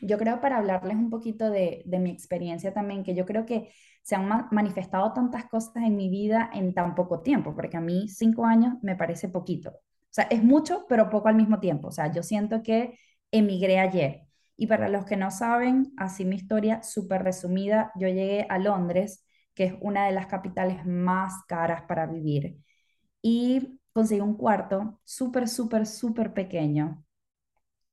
Yo 0.01 0.19
creo 0.19 0.41
para 0.41 0.59
hablarles 0.59 0.97
un 0.97 1.11
poquito 1.11 1.51
de, 1.51 1.83
mi 1.85 2.11
experiencia 2.11 2.73
también, 2.73 3.03
que 3.03 3.17
yo 3.17 3.27
creo 3.27 3.45
que 3.45 3.73
se 4.03 4.15
han 4.15 4.29
manifestado 4.53 5.13
tantas 5.13 5.47
cosas 5.47 5.83
en 5.83 5.97
mi 5.97 6.09
vida 6.09 6.49
en 6.55 6.75
tan 6.75 6.95
poco 6.95 7.23
tiempo, 7.23 7.57
porque 7.57 7.77
a 7.77 7.81
mí 7.81 8.07
cinco 8.09 8.47
años 8.47 8.75
me 8.83 8.95
parece 8.95 9.29
poquito. 9.29 9.71
O 9.71 10.13
sea, 10.13 10.25
es 10.31 10.45
mucho, 10.45 10.87
pero 10.89 11.11
poco 11.11 11.27
al 11.27 11.35
mismo 11.35 11.59
tiempo. 11.59 11.89
O 11.89 11.93
sea, 11.93 12.13
yo 12.13 12.23
siento 12.23 12.63
que 12.63 12.97
emigré 13.33 13.81
ayer. 13.81 14.28
Y 14.59 14.69
para 14.69 14.91
los 14.91 15.07
que 15.07 15.17
no 15.19 15.33
saben, 15.33 15.95
así 15.99 16.27
mi 16.27 16.37
historia 16.37 16.83
súper 16.85 17.25
resumida, 17.25 17.93
yo 17.97 18.09
llegué 18.09 18.47
a 18.51 18.59
Londres, 18.61 19.27
que 19.55 19.65
es 19.67 19.75
una 19.83 20.07
de 20.07 20.13
las 20.15 20.29
capitales 20.29 20.87
más 20.87 21.45
caras 21.49 21.85
para 21.85 22.07
vivir, 22.07 22.59
y 23.23 23.81
conseguí 23.93 24.21
un 24.23 24.37
cuarto 24.37 25.01
súper, 25.05 25.49
súper, 25.49 25.87
súper 25.87 26.35
pequeño. 26.35 27.05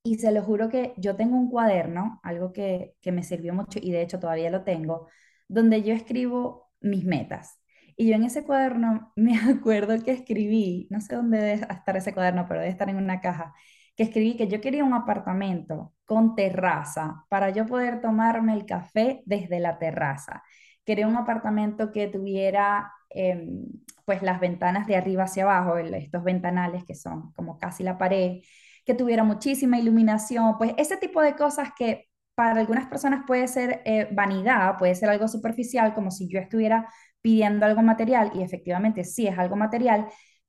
Y 0.03 0.17
se 0.19 0.31
lo 0.31 0.43
juro 0.43 0.69
que 0.69 0.93
yo 0.97 1.15
tengo 1.15 1.35
un 1.37 1.49
cuaderno, 1.49 2.19
algo 2.23 2.53
que, 2.53 2.95
que 3.01 3.11
me 3.11 3.23
sirvió 3.23 3.53
mucho 3.53 3.79
y 3.81 3.91
de 3.91 4.01
hecho 4.03 4.19
todavía 4.19 4.51
lo 4.51 4.63
tengo, 4.63 5.07
donde 5.47 5.81
yo 5.83 5.93
escribo 5.93 6.71
mis 6.81 7.05
metas. 7.05 7.59
Y 7.97 8.09
yo 8.09 8.15
en 8.15 8.23
ese 8.25 8.43
cuaderno 8.45 9.11
me 9.17 9.37
acuerdo 9.39 10.01
que 10.03 10.11
escribí, 10.11 10.87
no 10.91 11.01
sé 11.01 11.15
dónde 11.15 11.37
debe 11.39 11.53
estar 11.73 11.97
ese 11.97 12.13
cuaderno, 12.13 12.45
pero 12.47 12.59
debe 12.61 12.71
estar 12.71 12.89
en 12.89 12.97
una 12.97 13.19
caja, 13.21 13.53
que 13.95 14.03
escribí 14.03 14.35
que 14.35 14.47
yo 14.47 14.61
quería 14.61 14.83
un 14.83 14.93
apartamento 14.93 15.93
con 16.05 16.35
terraza 16.35 17.25
para 17.29 17.49
yo 17.49 17.65
poder 17.65 18.01
tomarme 18.01 18.53
el 18.53 18.65
café 18.65 19.23
desde 19.25 19.59
la 19.59 19.77
terraza. 19.79 20.43
Quería 20.85 21.07
un 21.07 21.15
apartamento 21.17 21.91
que 21.91 22.07
tuviera 22.07 22.91
em, 23.09 23.65
pues 24.05 24.21
las 24.21 24.39
ventanas 24.39 24.87
de 24.87 24.95
arriba 24.95 25.23
hacia 25.23 25.43
abajo, 25.43 25.77
estos 25.77 26.23
ventanales 26.23 26.83
que 26.85 26.95
son 26.95 27.31
como 27.33 27.57
casi 27.57 27.83
la 27.83 27.97
pared, 27.97 28.41
que 28.85 28.93
tuviera 28.93 29.23
muchísima 29.23 29.79
iluminación, 29.79 30.57
pues 30.57 30.73
ese 30.77 30.97
tipo 30.97 31.21
de 31.21 31.35
cosas 31.35 31.69
que 31.77 32.07
para 32.35 32.59
algunas 32.59 32.87
personas 32.87 33.23
puede 33.25 33.47
ser 33.47 33.81
eh, 33.85 34.07
vanidad, 34.11 34.77
puede 34.77 34.93
ser 34.95 35.09
algo 35.09 35.27
superficial, 35.27 35.93
como 35.93 36.11
si 36.11 36.27
yo 36.27 36.39
estuviera 36.39 36.87
pidiendo 37.21 37.65
algo 37.65 37.81
material, 37.81 38.31
y 38.35 38.43
efectivamente 38.43 39.03
sí 39.03 39.25
es 39.27 39.37
algo 39.39 39.55
material, 39.55 40.07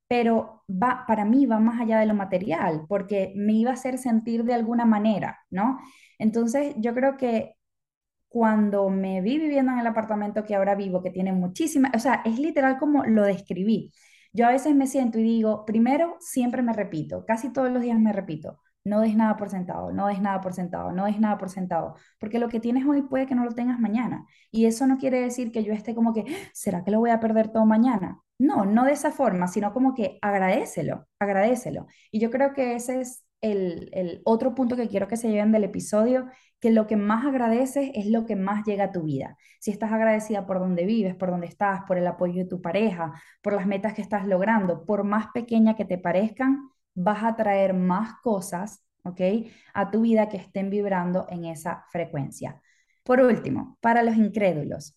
pero 0.09 0.65
va, 0.69 1.05
para 1.07 1.25
mí 1.25 1.47
va 1.47 1.59
más 1.59 1.81
allá 1.81 1.99
de 1.99 2.07
lo 2.07 2.15
material, 2.15 2.85
porque 2.89 3.33
me 3.37 3.55
iba 3.55 3.71
a 3.71 3.75
hacer 3.75 3.99
sentir 3.99 4.45
de 4.45 4.55
alguna 4.55 4.85
manera, 4.85 5.39
¿no? 5.51 5.79
Entonces 6.19 6.75
yo 6.79 6.95
creo 6.95 7.17
que 7.17 7.55
cuando 8.29 8.91
me 8.91 9.21
vi 9.23 9.39
viviendo 9.39 9.73
en 9.73 9.79
el 9.79 9.87
apartamento 9.87 10.45
que 10.45 10.55
ahora 10.55 10.75
vivo, 10.75 11.03
que 11.03 11.11
tiene 11.11 11.33
muchísimas, 11.33 11.93
o 11.95 11.99
sea, 11.99 12.23
es 12.25 12.39
literal 12.39 12.79
como 12.79 13.05
lo 13.05 13.23
describí. 13.25 13.93
Yo 14.33 14.47
a 14.47 14.51
veces 14.51 14.75
me 14.75 14.87
siento 14.87 15.19
y 15.19 15.23
digo, 15.23 15.65
primero, 15.65 16.17
siempre 16.21 16.63
me 16.63 16.73
repito, 16.75 17.25
casi 17.27 17.53
todos 17.53 17.71
los 17.71 17.83
días 17.83 17.99
me 17.99 18.13
repito, 18.13 18.61
no 18.85 19.01
des 19.01 19.17
nada 19.17 19.37
por 19.37 19.49
sentado, 19.49 19.91
no 19.93 20.07
des 20.09 20.21
nada 20.21 20.41
por 20.43 20.53
sentado, 20.53 20.93
no 20.93 21.07
des 21.07 21.19
nada 21.21 21.39
por 21.39 21.49
sentado, 21.51 21.95
porque 22.21 22.39
lo 22.39 22.49
que 22.49 22.61
tienes 22.61 22.87
hoy 22.87 23.03
puede 23.03 23.27
que 23.27 23.35
no 23.35 23.45
lo 23.45 23.53
tengas 23.53 23.81
mañana. 23.81 24.27
Y 24.51 24.67
eso 24.67 24.87
no 24.87 24.99
quiere 24.99 25.21
decir 25.23 25.51
que 25.53 25.65
yo 25.65 25.73
esté 25.73 25.95
como 25.95 26.13
que, 26.13 26.25
¿será 26.53 26.85
que 26.85 26.91
lo 26.91 26.99
voy 27.01 27.11
a 27.11 27.21
perder 27.21 27.49
todo 27.51 27.65
mañana? 27.65 28.21
No, 28.39 28.65
no 28.67 28.85
de 28.85 28.93
esa 28.93 29.13
forma, 29.13 29.49
sino 29.49 29.73
como 29.73 29.95
que 29.95 30.19
agradecelo, 30.21 31.07
agradecelo. 31.19 31.87
Y 32.11 32.21
yo 32.21 32.31
creo 32.31 32.53
que 32.53 32.75
ese 32.75 33.01
es 33.01 33.25
el, 33.41 33.89
el 33.93 34.21
otro 34.25 34.55
punto 34.55 34.77
que 34.77 34.89
quiero 34.89 35.09
que 35.09 35.17
se 35.17 35.31
lleven 35.31 35.53
del 35.53 35.65
episodio, 35.65 36.27
que 36.61 36.71
lo 36.71 36.87
que 36.87 36.97
más 36.97 37.25
agradeces 37.25 37.91
es 37.95 38.07
lo 38.07 38.27
que 38.27 38.37
más 38.37 38.65
llega 38.67 38.85
a 38.85 38.93
tu 38.93 39.05
vida. 39.05 39.37
Si 39.61 39.71
estás 39.71 39.93
agradecida 39.93 40.47
por 40.47 40.59
donde 40.59 40.85
vives, 40.85 41.15
por 41.15 41.31
donde 41.31 41.47
estás, 41.47 41.83
por 41.87 41.97
el 41.99 42.07
apoyo 42.07 42.43
de 42.43 42.49
tu 42.49 42.61
pareja, 42.61 43.13
por 43.43 43.55
las 43.55 43.67
metas 43.67 43.95
que 43.95 44.03
estás 44.03 44.27
logrando, 44.27 44.85
por 44.85 45.05
más 45.05 45.29
pequeña 45.33 45.75
que 45.77 45.85
te 45.85 45.99
parezcan, 45.99 46.69
vas 46.95 47.25
a 47.25 47.37
traer 47.37 47.75
más 47.75 48.21
cosas, 48.23 48.83
¿ok? 49.05 49.21
A 49.75 49.91
tu 49.91 50.03
vida 50.03 50.29
que 50.29 50.39
estén 50.39 50.71
vibrando 50.71 51.27
en 51.31 51.45
esa 51.45 51.85
frecuencia. 51.91 52.61
Por 53.05 53.21
último, 53.21 53.79
para 53.81 54.03
los 54.03 54.17
incrédulos, 54.17 54.97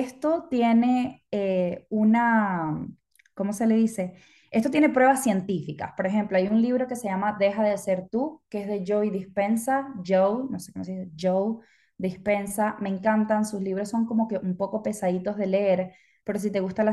esto 0.00 0.48
tiene 0.50 1.24
eh, 1.30 1.86
una, 1.90 2.86
¿cómo 3.34 3.52
se 3.52 3.66
le 3.66 3.76
dice? 3.76 4.14
Esto 4.50 4.70
tiene 4.70 4.90
pruebas 4.90 5.22
científicas. 5.22 5.92
Por 5.96 6.06
ejemplo, 6.06 6.36
hay 6.36 6.48
un 6.48 6.60
libro 6.60 6.86
que 6.86 6.96
se 6.96 7.08
llama 7.08 7.36
Deja 7.38 7.62
de 7.64 7.78
ser 7.78 8.08
tú, 8.10 8.42
que 8.48 8.62
es 8.62 8.66
de 8.68 8.84
Joe 8.86 9.10
Dispensa. 9.10 9.88
Joe, 10.06 10.44
no 10.50 10.58
sé 10.58 10.72
cómo 10.72 10.84
se 10.84 10.92
dice, 10.92 11.10
Joe 11.18 11.58
Dispensa. 11.96 12.76
Me 12.80 12.88
encantan, 12.90 13.46
sus 13.46 13.62
libros 13.62 13.88
son 13.90 14.06
como 14.06 14.28
que 14.28 14.38
un 14.38 14.56
poco 14.56 14.82
pesaditos 14.82 15.36
de 15.36 15.46
leer, 15.46 15.94
pero 16.24 16.38
si 16.38 16.50
te 16.50 16.60
gusta 16.60 16.84
la, 16.84 16.92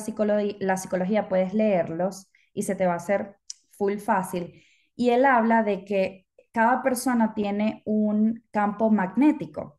la 0.60 0.78
psicología 0.78 1.28
puedes 1.30 1.54
leerlos 1.54 2.32
y 2.54 2.64
se 2.64 2.76
te 2.76 2.86
va 2.88 2.94
a 2.94 2.98
hacer 2.98 3.38
full 3.72 3.98
fácil. 3.98 4.64
Y 4.96 5.10
él 5.12 5.26
habla 5.26 5.64
de 5.64 5.86
que 5.86 6.28
cada 6.52 6.82
persona 6.84 7.34
tiene 7.34 7.82
un 7.86 8.44
campo 8.52 8.90
magnético 8.90 9.79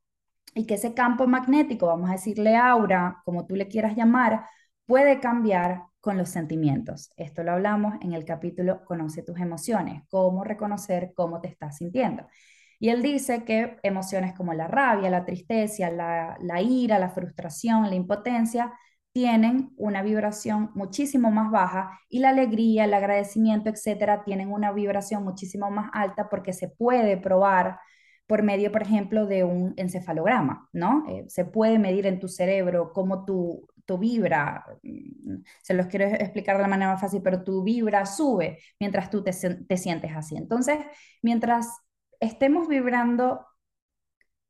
y 0.54 0.66
que 0.66 0.74
ese 0.74 0.94
campo 0.94 1.26
magnético, 1.26 1.86
vamos 1.86 2.10
a 2.10 2.14
decirle 2.14 2.56
aura, 2.56 3.22
como 3.24 3.46
tú 3.46 3.56
le 3.56 3.68
quieras 3.68 3.96
llamar, 3.96 4.46
puede 4.86 5.20
cambiar 5.20 5.84
con 6.00 6.16
los 6.18 6.30
sentimientos. 6.30 7.12
Esto 7.16 7.42
lo 7.42 7.52
hablamos 7.52 7.94
en 8.00 8.12
el 8.14 8.24
capítulo 8.24 8.84
Conoce 8.84 9.22
tus 9.22 9.38
emociones, 9.38 10.02
cómo 10.08 10.44
reconocer 10.44 11.12
cómo 11.14 11.40
te 11.40 11.48
estás 11.48 11.76
sintiendo. 11.76 12.26
Y 12.78 12.88
él 12.88 13.02
dice 13.02 13.44
que 13.44 13.78
emociones 13.82 14.34
como 14.34 14.54
la 14.54 14.66
rabia, 14.66 15.10
la 15.10 15.24
tristeza, 15.26 15.90
la, 15.90 16.36
la 16.40 16.62
ira, 16.62 16.98
la 16.98 17.10
frustración, 17.10 17.88
la 17.90 17.94
impotencia, 17.94 18.72
tienen 19.12 19.72
una 19.76 20.02
vibración 20.02 20.70
muchísimo 20.74 21.30
más 21.30 21.50
baja 21.50 21.98
y 22.08 22.20
la 22.20 22.30
alegría, 22.30 22.84
el 22.84 22.94
agradecimiento, 22.94 23.68
etcétera, 23.68 24.24
tienen 24.24 24.52
una 24.52 24.72
vibración 24.72 25.24
muchísimo 25.24 25.70
más 25.70 25.90
alta 25.92 26.28
porque 26.30 26.52
se 26.52 26.68
puede 26.68 27.16
probar 27.16 27.78
por 28.30 28.44
medio, 28.44 28.70
por 28.70 28.82
ejemplo, 28.82 29.26
de 29.26 29.42
un 29.42 29.74
encefalograma, 29.76 30.68
¿no? 30.72 31.04
Eh, 31.08 31.24
se 31.26 31.44
puede 31.44 31.80
medir 31.80 32.06
en 32.06 32.20
tu 32.20 32.28
cerebro 32.28 32.92
cómo 32.92 33.24
tu, 33.24 33.66
tu 33.84 33.98
vibra, 33.98 34.64
mm, 34.84 35.42
se 35.60 35.74
los 35.74 35.88
quiero 35.88 36.04
explicar 36.06 36.56
de 36.56 36.62
la 36.62 36.68
manera 36.68 36.92
más 36.92 37.00
fácil, 37.00 37.22
pero 37.22 37.42
tu 37.42 37.64
vibra 37.64 38.06
sube 38.06 38.60
mientras 38.78 39.10
tú 39.10 39.24
te, 39.24 39.32
te 39.32 39.76
sientes 39.76 40.12
así. 40.14 40.36
Entonces, 40.36 40.78
mientras 41.22 41.66
estemos 42.20 42.68
vibrando 42.68 43.44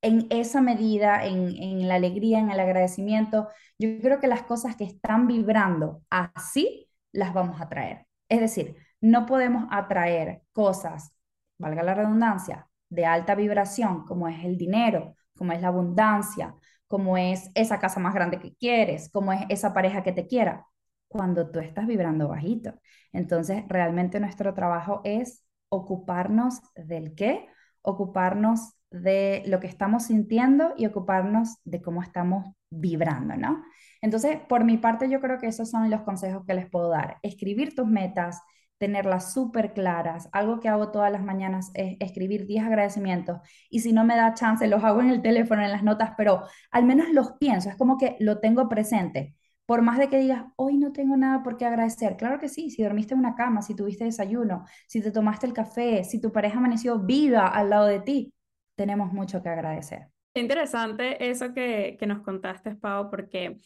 en 0.02 0.26
esa 0.28 0.60
medida, 0.60 1.24
en, 1.24 1.88
la 1.88 1.94
alegría, 1.94 2.38
en 2.38 2.50
el 2.50 2.60
agradecimiento, 2.60 3.48
yo 3.78 3.98
creo 4.02 4.20
que 4.20 4.26
las 4.28 4.42
cosas 4.42 4.76
que 4.76 4.84
están 4.84 5.26
vibrando 5.26 6.02
así 6.10 6.90
las 7.12 7.32
vamos 7.32 7.62
a 7.62 7.70
traer. 7.70 8.06
Es 8.28 8.40
decir, 8.40 8.76
no 9.00 9.24
podemos 9.24 9.66
atraer 9.70 10.42
cosas, 10.52 11.14
valga 11.58 11.82
la 11.82 11.94
redundancia, 11.94 12.69
de 12.90 13.06
alta 13.06 13.34
vibración, 13.34 14.04
como 14.04 14.28
es 14.28 14.44
el 14.44 14.58
dinero, 14.58 15.16
como 15.36 15.52
es 15.52 15.62
la 15.62 15.68
abundancia, 15.68 16.54
como 16.86 17.16
es 17.16 17.50
esa 17.54 17.78
casa 17.78 18.00
más 18.00 18.14
grande 18.14 18.40
que 18.40 18.54
quieres, 18.56 19.10
como 19.10 19.32
es 19.32 19.42
esa 19.48 19.72
pareja 19.72 20.02
que 20.02 20.12
te 20.12 20.26
quiera, 20.26 20.66
cuando 21.08 21.50
tú 21.50 21.60
estás 21.60 21.86
vibrando 21.86 22.28
bajito. 22.28 22.74
Entonces, 23.12 23.64
realmente 23.68 24.20
nuestro 24.20 24.54
trabajo 24.54 25.00
es 25.04 25.44
ocuparnos 25.68 26.60
del 26.74 27.14
qué, 27.14 27.48
ocuparnos 27.82 28.74
de 28.90 29.42
lo 29.46 29.60
que 29.60 29.68
estamos 29.68 30.04
sintiendo 30.06 30.74
y 30.76 30.86
ocuparnos 30.86 31.58
de 31.64 31.80
cómo 31.80 32.02
estamos 32.02 32.54
vibrando, 32.70 33.36
¿no? 33.36 33.62
Entonces, 34.02 34.38
por 34.48 34.64
mi 34.64 34.78
parte, 34.78 35.08
yo 35.08 35.20
creo 35.20 35.38
que 35.38 35.46
esos 35.46 35.70
son 35.70 35.90
los 35.90 36.02
consejos 36.02 36.44
que 36.46 36.54
les 36.54 36.68
puedo 36.68 36.88
dar. 36.88 37.18
Escribir 37.22 37.74
tus 37.74 37.86
metas, 37.86 38.40
tenerlas 38.80 39.34
súper 39.34 39.74
claras. 39.74 40.28
Algo 40.32 40.58
que 40.58 40.68
hago 40.68 40.90
todas 40.90 41.12
las 41.12 41.22
mañanas 41.22 41.70
es 41.74 41.96
escribir 42.00 42.46
10 42.46 42.64
agradecimientos 42.64 43.40
y 43.68 43.80
si 43.80 43.92
no 43.92 44.04
me 44.04 44.16
da 44.16 44.32
chance, 44.32 44.66
los 44.66 44.82
hago 44.82 45.02
en 45.02 45.10
el 45.10 45.20
teléfono, 45.20 45.62
en 45.62 45.70
las 45.70 45.82
notas, 45.82 46.12
pero 46.16 46.44
al 46.70 46.84
menos 46.84 47.10
los 47.10 47.32
pienso, 47.32 47.68
es 47.68 47.76
como 47.76 47.98
que 47.98 48.16
lo 48.20 48.40
tengo 48.40 48.68
presente. 48.70 49.36
Por 49.66 49.82
más 49.82 49.98
de 49.98 50.08
que 50.08 50.18
digas, 50.18 50.46
hoy 50.56 50.78
no 50.78 50.92
tengo 50.92 51.16
nada 51.16 51.42
por 51.42 51.58
qué 51.58 51.66
agradecer. 51.66 52.16
Claro 52.16 52.40
que 52.40 52.48
sí, 52.48 52.70
si 52.70 52.82
dormiste 52.82 53.12
en 53.12 53.20
una 53.20 53.34
cama, 53.34 53.60
si 53.62 53.76
tuviste 53.76 54.04
desayuno, 54.04 54.64
si 54.88 55.02
te 55.02 55.12
tomaste 55.12 55.46
el 55.46 55.52
café, 55.52 56.02
si 56.02 56.20
tu 56.20 56.32
pareja 56.32 56.58
amaneció 56.58 56.98
viva 56.98 57.46
al 57.46 57.70
lado 57.70 57.86
de 57.86 58.00
ti, 58.00 58.34
tenemos 58.76 59.12
mucho 59.12 59.42
que 59.42 59.50
agradecer. 59.50 60.08
Interesante 60.34 61.30
eso 61.30 61.52
que, 61.52 61.96
que 62.00 62.06
nos 62.06 62.22
contaste, 62.22 62.74
Pau, 62.76 63.10
porque 63.10 63.58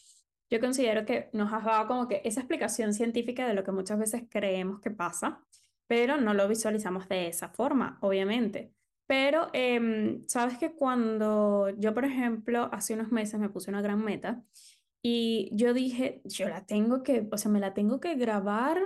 yo 0.51 0.61
considero 0.61 1.05
que 1.05 1.31
nos 1.33 1.53
has 1.53 1.65
dado 1.65 1.87
como 1.87 2.09
que 2.09 2.23
esa 2.25 2.41
explicación 2.41 2.95
científica 2.95 3.47
de 3.47 3.55
lo 3.55 3.65
que 3.65 3.73
muchas 3.73 3.99
veces 3.99 4.25
creemos 4.29 4.81
que 4.81 4.91
pasa, 4.91 5.45
pero 5.87 6.17
no 6.17 6.35
lo 6.35 6.49
visualizamos 6.49 7.09
de 7.09 7.29
esa 7.29 7.49
forma, 7.49 7.99
obviamente. 8.01 8.73
Pero 9.07 9.49
em, 9.53 10.27
sabes 10.27 10.59
que 10.59 10.75
cuando 10.75 11.69
yo, 11.79 11.93
por 11.95 12.05
ejemplo, 12.05 12.69
hace 12.73 12.95
unos 12.95 13.13
meses 13.13 13.39
me 13.39 13.51
puse 13.51 13.71
una 13.71 13.83
gran 13.83 14.03
meta 14.03 14.43
y 15.03 15.51
yo 15.53 15.75
dije, 15.75 16.23
yo 16.25 16.49
la 16.49 16.65
tengo 16.65 17.03
que, 17.03 17.29
o 17.31 17.37
sea, 17.37 17.51
me 17.51 17.61
la 17.61 17.75
tengo 17.75 18.01
que 18.01 18.15
grabar, 18.15 18.79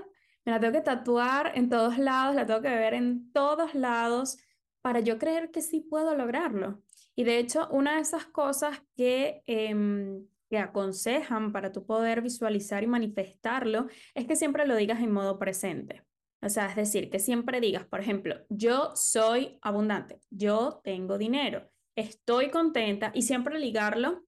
me 0.44 0.52
la 0.52 0.58
tengo 0.58 0.72
que 0.72 0.80
tatuar 0.80 1.52
en 1.54 1.68
todos 1.68 1.98
lados, 1.98 2.34
la 2.34 2.46
tengo 2.46 2.60
que 2.62 2.68
ver 2.68 2.94
en 2.94 3.32
todos 3.32 3.74
lados 3.74 4.38
para 4.82 5.00
yo 5.00 5.18
creer 5.18 5.50
que 5.52 5.62
sí 5.62 5.80
puedo 5.80 6.14
lograrlo. 6.16 6.82
Y 7.14 7.24
de 7.24 7.38
hecho, 7.38 7.68
una 7.70 7.96
de 7.96 8.00
esas 8.00 8.26
cosas 8.26 8.82
que, 8.96 9.42
em, 9.46 10.26
que 10.49 10.59
aconsejan 10.59 11.52
para 11.52 11.73
tu 11.73 11.85
poder 11.85 12.23
visualizar 12.23 12.83
y 12.83 12.87
manifestarlo 12.87 13.87
es 14.14 14.26
que 14.26 14.37
siempre 14.37 14.67
lo 14.67 14.76
digas 14.76 15.00
en 15.00 15.12
modo 15.12 15.38
presente. 15.38 16.02
O 16.40 16.49
sea, 16.49 16.67
es 16.67 16.76
decir, 16.76 17.11
que 17.11 17.19
siempre 17.19 17.61
digas, 17.61 17.85
por 17.87 18.00
ejemplo, 18.00 18.37
yo 18.49 18.93
soy 18.95 19.59
abundante, 19.61 20.21
yo 20.31 20.81
tengo 20.85 21.19
dinero, 21.19 21.69
estoy 21.97 22.50
contenta 22.50 23.11
y 23.14 23.23
siempre 23.23 23.59
ligarlo 23.59 24.25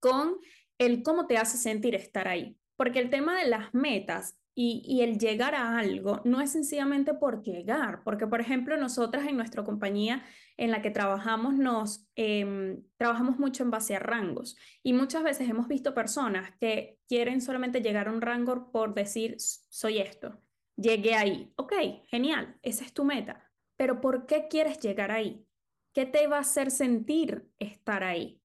con 0.00 0.38
el 0.78 1.02
cómo 1.02 1.26
te 1.26 1.36
hace 1.36 1.58
sentir 1.58 1.94
estar 1.94 2.26
ahí. 2.26 2.56
Porque 2.76 3.00
el 3.00 3.10
tema 3.10 3.38
de 3.38 3.48
las 3.48 3.72
metas 3.74 4.38
y, 4.58 5.02
el 5.02 5.18
llegar 5.18 5.54
a 5.54 5.78
algo 5.78 6.22
no 6.24 6.40
es 6.40 6.52
sencillamente 6.52 7.12
por 7.12 7.42
llegar, 7.42 8.02
porque 8.04 8.26
por 8.26 8.40
ejemplo 8.40 8.78
nosotras 8.78 9.26
en 9.26 9.36
nuestra 9.36 9.64
compañía 9.64 10.24
en 10.56 10.70
la 10.70 10.82
que 10.82 10.90
trabajamos 10.90 11.54
nos 11.54 12.08
em, 12.14 12.82
trabajamos 12.96 13.38
mucho 13.38 13.62
en 13.62 13.70
base 13.70 13.94
a 13.94 13.98
rangos 13.98 14.56
y 14.82 14.92
muchas 14.92 15.22
veces 15.22 15.48
hemos 15.48 15.68
visto 15.68 15.94
personas 15.94 16.50
que 16.58 16.98
quieren 17.08 17.40
solamente 17.40 17.82
llegar 17.82 18.08
a 18.08 18.12
un 18.12 18.20
rango 18.20 18.70
por 18.72 18.94
decir 18.94 19.36
soy 19.38 19.98
esto, 19.98 20.40
llegué 20.76 21.14
ahí, 21.14 21.52
ok, 21.56 21.72
genial, 22.08 22.58
esa 22.62 22.84
es 22.84 22.92
tu 22.92 23.04
meta, 23.04 23.50
pero 23.76 24.00
¿por 24.00 24.26
qué 24.26 24.48
quieres 24.48 24.78
llegar 24.80 25.10
ahí? 25.10 25.46
¿Qué 25.92 26.06
te 26.06 26.26
va 26.26 26.38
a 26.38 26.40
hacer 26.40 26.70
sentir 26.70 27.50
estar 27.58 28.04
ahí? 28.04 28.40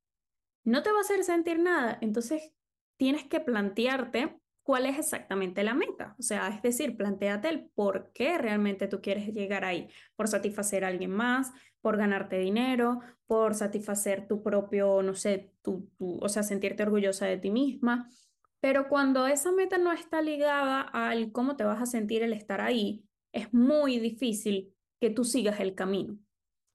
No 0.64 0.84
te 0.84 0.92
va 0.92 1.00
a 1.00 1.02
hacer 1.02 1.24
sentir 1.24 1.60
nada, 1.60 1.98
entonces 2.02 2.54
tienes 2.98 3.26
que 3.26 3.40
plantearte 3.40 4.41
cuál 4.72 4.86
es 4.86 4.98
exactamente 4.98 5.66
la 5.66 5.74
meta. 5.74 6.16
O 6.18 6.22
sea, 6.22 6.48
es 6.48 6.62
decir, 6.62 6.96
planteate 6.96 7.50
el 7.50 7.66
por 7.76 8.14
qué 8.14 8.38
realmente 8.38 8.88
tú 8.88 9.02
quieres 9.02 9.28
llegar 9.34 9.66
ahí. 9.66 9.90
Por 10.16 10.30
satisfacer 10.30 10.86
a 10.86 10.88
alguien 10.88 11.12
más, 11.12 11.52
por 11.82 11.98
ganarte 11.98 12.38
dinero, 12.38 13.02
por 13.28 13.54
satisfacer 13.54 14.30
tu 14.30 14.42
propio, 14.42 15.04
no 15.04 15.14
sé, 15.14 15.52
tu, 15.62 15.90
tu, 15.98 16.20
o 16.22 16.30
sea, 16.30 16.44
sentirte 16.44 16.84
orgullosa 16.84 17.26
de 17.26 17.38
ti 17.38 17.50
misma. 17.52 18.10
Pero 18.62 18.88
cuando 18.88 19.28
esa 19.28 19.52
meta 19.52 19.78
no 19.78 19.92
está 19.92 20.22
ligada 20.22 20.80
al 20.80 21.34
cómo 21.34 21.58
te 21.58 21.66
vas 21.66 21.82
a 21.82 21.86
sentir 21.86 22.24
el 22.24 22.32
estar 22.32 22.62
ahí, 22.62 23.04
es 23.34 23.54
muy 23.54 24.00
difícil 24.00 24.74
que 25.02 25.10
tú 25.10 25.26
sigas 25.26 25.60
el 25.60 25.76
camino. 25.76 26.18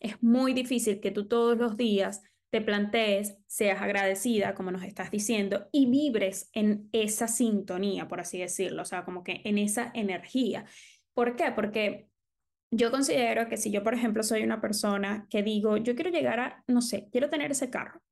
Es 0.01 0.23
muy 0.23 0.53
difícil 0.53 1.01
que 1.01 1.13
tú 1.13 1.29
todos 1.29 1.57
los 1.57 1.79
días 1.79 2.21
te 2.51 2.61
plantees, 2.61 3.39
seas 3.47 3.83
agradecida, 3.83 4.55
como 4.55 4.71
nos 4.71 4.85
estás 4.85 5.11
diciendo, 5.11 5.69
y 5.73 5.87
vibres 5.91 6.51
en 6.53 6.89
esa 6.93 7.29
sintonía, 7.29 8.09
por 8.09 8.21
así 8.21 8.39
decirlo, 8.39 8.83
o 8.83 8.85
sea, 8.85 9.05
como 9.05 9.23
que 9.25 9.43
en 9.45 9.59
esa 9.59 9.91
energía. 9.95 10.65
¿Por 11.15 11.37
qué? 11.37 11.53
Porque 11.53 12.09
yo 12.71 12.91
considero 12.91 13.49
que 13.49 13.57
si 13.57 13.71
yo, 13.71 13.83
por 13.83 13.95
ejemplo, 13.95 14.23
soy 14.23 14.43
una 14.43 14.61
persona 14.61 15.27
que 15.31 15.43
digo, 15.43 15.77
yo 15.77 15.95
quiero 15.95 16.11
llegar 16.11 16.41
a, 16.41 16.65
no 16.67 16.83
sé, 16.83 17.09
quiero 17.11 17.31
tener 17.31 17.51
ese 17.51 17.71
carro. 17.71 18.03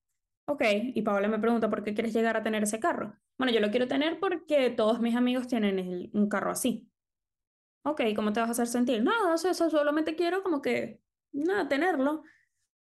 Ok, 0.46 0.62
y 0.94 1.02
Paola 1.02 1.28
me 1.28 1.38
pregunta, 1.38 1.70
¿por 1.70 1.82
qué 1.82 1.94
quieres 1.94 2.12
llegar 2.12 2.36
a 2.36 2.42
tener 2.42 2.62
ese 2.62 2.78
carro? 2.78 3.16
Bueno, 3.38 3.52
yo 3.52 3.60
lo 3.60 3.70
quiero 3.70 3.88
tener 3.88 4.20
porque 4.20 4.70
todos 4.70 5.00
mis 5.00 5.16
amigos 5.16 5.46
tienen 5.46 6.10
un 6.12 6.28
carro 6.28 6.50
así. 6.50 6.88
Ok, 7.82 8.02
¿cómo 8.14 8.32
te 8.32 8.40
vas 8.40 8.48
a 8.50 8.52
hacer 8.52 8.66
sentir? 8.66 9.02
Nada, 9.02 9.34
eso, 9.34 9.48
eso 9.48 9.70
solamente 9.70 10.16
quiero 10.16 10.42
como 10.42 10.60
que, 10.60 11.00
nada, 11.32 11.68
tenerlo. 11.68 12.22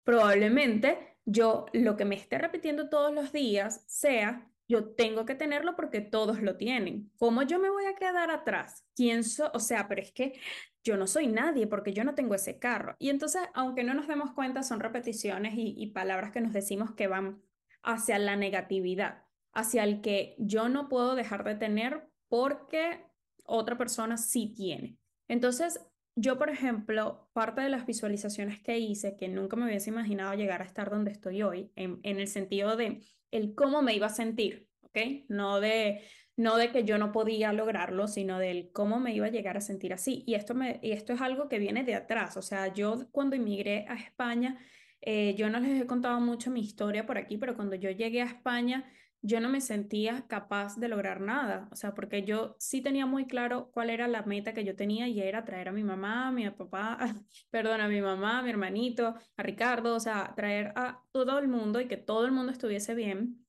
Probablemente 0.03 1.14
yo 1.25 1.65
lo 1.73 1.97
que 1.97 2.05
me 2.05 2.15
esté 2.15 2.37
repitiendo 2.37 2.89
todos 2.89 3.13
los 3.13 3.31
días 3.31 3.83
sea, 3.87 4.49
yo 4.67 4.95
tengo 4.95 5.25
que 5.25 5.35
tenerlo 5.35 5.75
porque 5.75 6.01
todos 6.01 6.41
lo 6.41 6.57
tienen. 6.57 7.11
¿Cómo 7.17 7.43
yo 7.43 7.59
me 7.59 7.69
voy 7.69 7.85
a 7.85 7.95
quedar 7.95 8.31
atrás? 8.31 8.85
¿Quién? 8.95 9.21
O 9.53 9.59
sea, 9.59 9.87
pero 9.87 10.01
es 10.01 10.11
que 10.11 10.39
yo 10.83 10.97
no 10.97 11.07
soy 11.07 11.27
nadie 11.27 11.67
porque 11.67 11.93
yo 11.93 12.03
no 12.03 12.15
tengo 12.15 12.35
ese 12.35 12.57
carro. 12.57 12.95
Y 12.99 13.09
entonces, 13.09 13.41
aunque 13.53 13.83
no 13.83 13.93
nos 13.93 14.07
demos 14.07 14.31
cuenta, 14.31 14.63
son 14.63 14.79
repeticiones 14.79 15.53
y 15.55 15.87
palabras 15.87 16.31
que 16.31 16.41
nos 16.41 16.53
decimos 16.53 16.93
que 16.93 17.07
van 17.07 17.41
hacia 17.83 18.17
la 18.17 18.35
negatividad, 18.35 19.23
hacia 19.53 19.83
el 19.83 20.01
que 20.01 20.35
yo 20.39 20.69
no 20.69 20.89
puedo 20.89 21.15
dejar 21.15 21.43
de 21.43 21.55
tener 21.55 22.07
porque 22.27 23.05
otra 23.43 23.77
persona 23.77 24.17
sí 24.17 24.53
tiene. 24.55 24.97
Entonces, 25.27 25.79
yo, 26.15 26.37
por 26.37 26.49
ejemplo, 26.49 27.29
parte 27.33 27.61
de 27.61 27.69
las 27.69 27.85
visualizaciones 27.85 28.61
que 28.61 28.77
hice, 28.79 29.17
que 29.17 29.27
nunca 29.27 29.55
me 29.57 29.65
hubiese 29.65 29.89
imaginado 29.89 30.33
llegar 30.33 30.61
a 30.61 30.65
estar 30.65 30.89
donde 30.89 31.11
estoy 31.11 31.43
hoy, 31.43 31.71
en, 31.75 31.99
en 32.03 32.19
el 32.19 32.27
sentido 32.27 32.77
de 32.77 33.01
el 33.31 33.53
cómo 33.55 33.81
me 33.81 33.93
iba 33.95 34.07
a 34.07 34.09
sentir, 34.09 34.69
¿ok? 34.81 34.97
No 35.27 35.59
de, 35.59 36.03
no 36.37 36.57
de 36.57 36.71
que 36.71 36.85
yo 36.85 36.97
no 36.97 37.11
podía 37.11 37.51
lograrlo, 37.53 38.07
sino 38.07 38.39
del 38.39 38.71
cómo 38.71 38.99
me 38.99 39.13
iba 39.13 39.27
a 39.27 39.29
llegar 39.29 39.57
a 39.57 39.61
sentir 39.61 39.93
así. 39.93 40.23
Y 40.25 40.35
esto, 40.35 40.53
me, 40.55 40.79
y 40.81 40.91
esto 40.93 41.13
es 41.13 41.21
algo 41.21 41.49
que 41.49 41.59
viene 41.59 41.83
de 41.83 41.95
atrás. 41.95 42.37
O 42.37 42.41
sea, 42.41 42.73
yo 42.73 43.07
cuando 43.11 43.35
emigré 43.35 43.85
a 43.89 43.95
España, 43.95 44.59
eh, 45.01 45.35
yo 45.35 45.49
no 45.49 45.59
les 45.59 45.81
he 45.81 45.85
contado 45.85 46.19
mucho 46.21 46.49
mi 46.51 46.61
historia 46.61 47.05
por 47.05 47.17
aquí, 47.17 47.37
pero 47.37 47.55
cuando 47.55 47.75
yo 47.75 47.91
llegué 47.91 48.21
a 48.21 48.25
España, 48.25 48.89
yo 49.25 49.39
no 49.39 49.49
me 49.49 49.59
sentía 49.59 50.27
capaz 50.27 50.77
de 50.77 50.87
lograr 50.87 51.19
nada, 51.19 51.67
o 51.71 51.75
sea, 51.75 51.95
porque 51.95 52.23
yo 52.23 52.55
sí 52.59 52.81
tenía 52.81 53.07
muy 53.07 53.25
claro 53.25 53.71
cuál 53.73 53.89
era 53.89 54.07
la 54.07 54.21
meta 54.21 54.53
que 54.53 54.63
yo 54.63 54.75
tenía 54.75 55.07
y 55.07 55.19
era 55.19 55.43
traer 55.45 55.69
a 55.69 55.71
mi 55.71 55.83
mamá, 55.83 56.27
a 56.27 56.31
mi 56.31 56.47
papá, 56.51 56.99
perdón, 57.49 57.81
a 57.81 57.87
mi 57.87 58.01
mamá, 58.01 58.39
a 58.39 58.43
mi 58.43 58.51
hermanito, 58.51 59.15
a 59.35 59.43
Ricardo, 59.43 59.95
o 59.95 59.99
sea, 59.99 60.33
traer 60.35 60.73
a 60.75 61.01
todo 61.11 61.39
el 61.39 61.47
mundo 61.47 61.81
y 61.81 61.87
que 61.87 61.97
todo 61.97 62.25
el 62.27 62.33
mundo 62.33 62.51
estuviese 62.51 62.93
bien, 62.93 63.47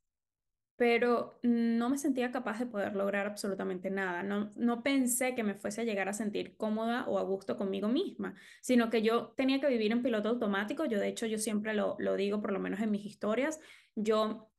pero 0.76 1.38
no 1.42 1.90
me 1.90 1.98
sentía 1.98 2.30
capaz 2.32 2.58
de 2.58 2.66
poder 2.66 2.96
lograr 2.96 3.26
absolutamente 3.26 3.90
nada, 3.90 4.22
no, 4.22 4.52
no 4.56 4.82
pensé 4.82 5.34
que 5.34 5.42
me 5.44 5.54
fuese 5.54 5.82
a 5.82 5.84
llegar 5.84 6.08
a 6.08 6.14
sentir 6.14 6.56
cómoda 6.56 7.06
o 7.06 7.18
a 7.18 7.22
gusto 7.22 7.58
conmigo 7.58 7.88
misma, 7.88 8.34
sino 8.62 8.88
que 8.88 9.02
yo 9.02 9.34
tenía 9.36 9.60
que 9.60 9.68
vivir 9.68 9.92
en 9.92 10.02
piloto 10.02 10.30
automático, 10.30 10.86
yo 10.86 10.98
de 11.00 11.08
hecho 11.08 11.26
yo 11.26 11.36
siempre 11.36 11.74
lo, 11.74 11.96
lo 11.98 12.16
digo, 12.16 12.40
por 12.40 12.52
lo 12.52 12.60
menos 12.60 12.80
en 12.80 12.90
mis 12.90 13.04
historias, 13.04 13.60
yo 13.94 14.50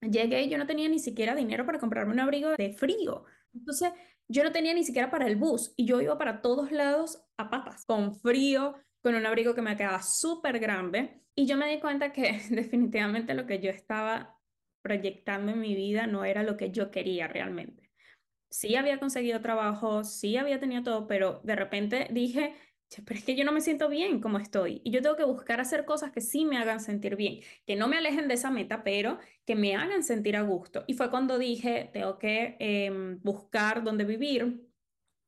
Llegué 0.00 0.42
y 0.42 0.50
yo 0.50 0.58
no 0.58 0.66
tenía 0.66 0.88
ni 0.88 0.98
siquiera 0.98 1.34
dinero 1.34 1.64
para 1.66 1.78
comprarme 1.78 2.12
un 2.12 2.20
abrigo 2.20 2.50
de 2.56 2.72
frío. 2.72 3.24
Entonces, 3.54 3.92
yo 4.28 4.44
no 4.44 4.52
tenía 4.52 4.74
ni 4.74 4.84
siquiera 4.84 5.10
para 5.10 5.26
el 5.26 5.36
bus 5.36 5.72
y 5.76 5.86
yo 5.86 6.00
iba 6.00 6.18
para 6.18 6.42
todos 6.42 6.72
lados 6.72 7.24
a 7.36 7.50
patas, 7.50 7.84
con 7.86 8.14
frío, 8.14 8.74
con 9.02 9.14
un 9.14 9.24
abrigo 9.24 9.54
que 9.54 9.62
me 9.62 9.76
quedaba 9.76 10.02
súper 10.02 10.58
grande. 10.58 11.22
Y 11.34 11.46
yo 11.46 11.56
me 11.56 11.70
di 11.70 11.80
cuenta 11.80 12.12
que 12.12 12.40
definitivamente 12.50 13.34
lo 13.34 13.46
que 13.46 13.60
yo 13.60 13.70
estaba 13.70 14.38
proyectando 14.82 15.52
en 15.52 15.60
mi 15.60 15.74
vida 15.74 16.06
no 16.06 16.24
era 16.24 16.42
lo 16.42 16.56
que 16.56 16.70
yo 16.70 16.90
quería 16.90 17.28
realmente. 17.28 17.90
Sí 18.50 18.76
había 18.76 19.00
conseguido 19.00 19.40
trabajo, 19.40 20.04
sí 20.04 20.36
había 20.36 20.60
tenido 20.60 20.82
todo, 20.82 21.06
pero 21.06 21.40
de 21.42 21.56
repente 21.56 22.08
dije, 22.10 22.54
pero 23.04 23.18
es 23.18 23.24
que 23.24 23.36
yo 23.36 23.44
no 23.44 23.52
me 23.52 23.60
siento 23.60 23.88
bien 23.88 24.20
como 24.20 24.38
estoy 24.38 24.80
y 24.84 24.90
yo 24.90 25.02
tengo 25.02 25.16
que 25.16 25.24
buscar 25.24 25.60
hacer 25.60 25.84
cosas 25.84 26.12
que 26.12 26.20
sí 26.20 26.44
me 26.44 26.58
hagan 26.58 26.80
sentir 26.80 27.16
bien, 27.16 27.40
que 27.66 27.76
no 27.76 27.88
me 27.88 27.96
alejen 27.98 28.28
de 28.28 28.34
esa 28.34 28.50
meta, 28.50 28.82
pero 28.84 29.18
que 29.44 29.54
me 29.56 29.74
hagan 29.76 30.02
sentir 30.02 30.36
a 30.36 30.42
gusto. 30.42 30.84
Y 30.86 30.94
fue 30.94 31.10
cuando 31.10 31.38
dije, 31.38 31.90
tengo 31.92 32.18
que 32.18 32.56
em, 32.60 33.20
buscar 33.22 33.82
dónde 33.84 34.04
vivir, 34.04 34.66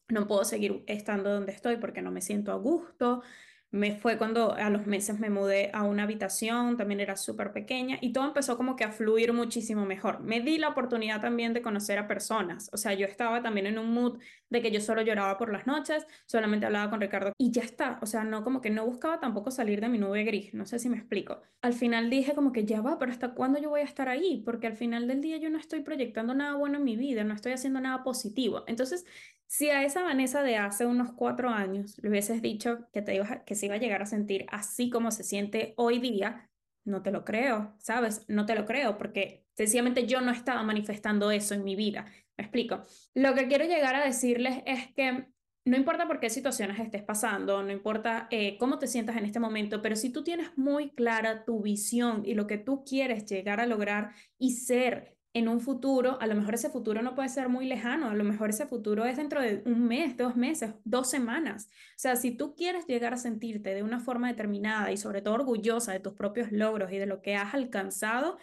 no 0.09 0.27
puedo 0.27 0.45
seguir 0.45 0.85
estando 0.87 1.31
donde 1.31 1.53
estoy 1.53 1.77
porque 1.77 2.03
no 2.03 2.11
me 2.11 2.23
siento 2.23 2.53
a 2.53 2.57
gusto, 2.57 3.23
me 3.71 3.97
fue 3.97 4.17
cuando 4.17 4.55
a 4.55 4.71
los 4.71 4.87
meses 4.87 5.19
me 5.21 5.29
mudé 5.31 5.71
a 5.75 5.83
una 5.83 6.05
habitación, 6.05 6.77
también 6.77 7.01
era 7.01 7.17
súper 7.17 7.53
pequeña 7.53 7.99
y 8.01 8.13
todo 8.13 8.25
empezó 8.27 8.57
como 8.57 8.77
que 8.77 8.85
a 8.85 8.93
fluir 8.93 9.33
muchísimo 9.33 9.85
mejor. 9.85 10.21
Me 10.21 10.41
di 10.41 10.59
la 10.59 10.69
oportunidad 10.69 11.21
también 11.21 11.53
de 11.53 11.63
conocer 11.63 11.99
a 11.99 12.09
personas, 12.09 12.71
o 12.73 12.77
sea, 12.77 12.95
yo 12.95 13.07
estaba 13.07 13.43
también 13.43 13.67
en 13.67 13.79
un 13.79 13.93
mood 13.93 14.19
de 14.51 14.63
que 14.63 14.71
yo 14.71 14.81
solo 14.81 15.03
lloraba 15.03 15.37
por 15.37 15.53
las 15.53 15.67
noches, 15.67 16.07
solamente 16.27 16.67
hablaba 16.67 16.91
con 16.91 17.01
Ricardo 17.01 17.33
y 17.37 17.51
ya 17.51 17.63
está, 17.63 17.99
o 18.01 18.07
sea, 18.07 18.25
no 18.25 18.43
como 18.43 18.61
que 18.61 18.71
no 18.71 18.87
buscaba 18.87 19.21
tampoco 19.21 19.51
salir 19.51 19.81
de 19.81 19.89
mi 19.89 19.99
nube 19.99 20.25
gris, 20.25 20.55
no 20.55 20.65
sé 20.65 20.79
si 20.79 20.89
me 20.89 20.97
explico. 20.97 21.43
Al 21.61 21.75
final 21.75 22.09
dije 22.09 22.35
como 22.35 22.53
que 22.53 22.65
ya 22.65 22.81
va, 22.81 22.99
pero 22.99 23.13
¿hasta 23.13 23.35
cuándo 23.35 23.59
yo 23.61 23.69
voy 23.69 23.81
a 23.81 23.85
estar 23.85 24.09
ahí? 24.09 24.43
Porque 24.45 24.67
al 24.67 24.77
final 24.77 25.07
del 25.09 25.21
día 25.21 25.37
yo 25.37 25.51
no 25.51 25.59
estoy 25.59 25.81
proyectando 25.81 26.35
nada 26.35 26.55
bueno 26.55 26.79
en 26.79 26.85
mi 26.85 26.97
vida, 26.97 27.25
no 27.25 27.35
estoy 27.35 27.53
haciendo 27.53 27.81
nada 27.81 28.03
positivo. 28.03 28.65
Entonces, 28.67 29.05
si 29.49 29.71
a 29.71 29.83
esa 29.83 30.03
Vanessa 30.03 30.43
de 30.43 30.57
hace 30.57 30.85
unos 30.85 31.13
cuatro 31.13 31.49
años 31.49 31.99
le 32.03 32.11
hubieses 32.11 32.43
dicho 32.43 32.87
que, 32.93 33.01
te 33.01 33.15
iba, 33.15 33.45
que 33.45 33.55
se 33.59 33.67
iba 33.67 33.75
a 33.75 33.79
llegar 33.79 34.03
a 34.03 34.07
sentir 34.07 34.47
así 34.49 34.89
como 34.89 35.11
se 35.11 35.25
siente 35.25 35.75
hoy 35.77 35.99
día, 35.99 36.51
no 36.85 37.03
te 37.03 37.11
lo 37.11 37.25
creo, 37.25 37.75
¿sabes? 37.79 38.25
No 38.29 38.47
te 38.47 38.55
lo 38.55 38.65
creo 38.65 38.97
porque 38.97 39.45
sencillamente 39.55 40.07
yo 40.07 40.21
no 40.21 40.31
estaba 40.31 40.63
manifestando 40.63 41.31
eso 41.31 41.55
en 41.55 41.65
mi 41.65 41.77
vida. 41.77 42.07
Me 42.37 42.45
explico. 42.45 42.85
Lo 43.15 43.35
que 43.35 43.49
quiero 43.49 43.65
llegar 43.65 43.95
a 43.95 44.05
decirles 44.05 44.63
es 44.65 44.93
que 44.95 45.27
no 45.69 45.77
importa 45.77 46.07
por 46.07 46.19
qué 46.19 46.31
situaciones 46.31 46.79
estés 46.81 47.03
pasando, 47.03 47.63
no 47.63 47.71
importa 47.71 48.27
eh, 48.31 48.57
cómo 48.59 48.79
te 48.79 48.87
sientas 48.87 49.17
en 49.17 49.27
este 49.27 49.39
momento, 49.39 49.83
pero 49.83 49.97
si 49.97 50.11
tú 50.11 50.25
tienes 50.25 50.57
muy 50.57 50.91
clara 50.91 51.45
tu 51.45 51.61
visión 51.61 52.23
y 52.25 52.35
lo 52.35 52.47
que 52.47 52.57
tú 52.57 52.85
quieres 52.85 53.27
llegar 53.27 53.61
a 53.61 53.67
lograr 53.67 54.13
y 54.39 54.53
ser 54.53 55.18
en 55.39 55.49
un 55.49 55.61
futuro, 55.61 56.19
a 56.21 56.27
lo 56.27 56.35
mejor 56.35 56.55
ese 56.55 56.71
futuro 56.71 57.03
no 57.03 57.15
puede 57.15 57.29
ser 57.29 57.49
muy 57.49 57.67
lejano, 57.67 58.11
a 58.11 58.15
lo 58.15 58.25
mejor 58.25 58.51
ese 58.51 58.67
futuro 58.67 59.05
es 59.05 59.17
dentro 59.17 59.41
de 59.41 59.63
un 59.65 59.87
mes, 59.87 60.17
dos 60.17 60.37
meses, 60.37 60.75
dos 60.85 61.09
semanas. 61.09 61.69
O 61.97 61.99
sea, 61.99 62.17
si 62.17 62.33
tú 62.33 62.55
quieres 62.55 62.87
llegar 62.87 63.15
a 63.15 63.17
sentirte 63.17 63.75
de 63.75 63.83
una 63.83 64.01
forma 64.01 64.29
determinada 64.29 64.93
y 64.93 64.97
sobre 64.97 65.23
todo 65.23 65.35
orgullosa 65.35 65.93
de 65.93 66.01
tus 66.01 66.13
propios 66.15 66.53
logros 66.53 66.93
y 66.93 66.99
de 66.99 67.07
lo 67.07 67.23
que 67.23 67.37
has 67.37 67.55
alcanzado, 67.55 68.39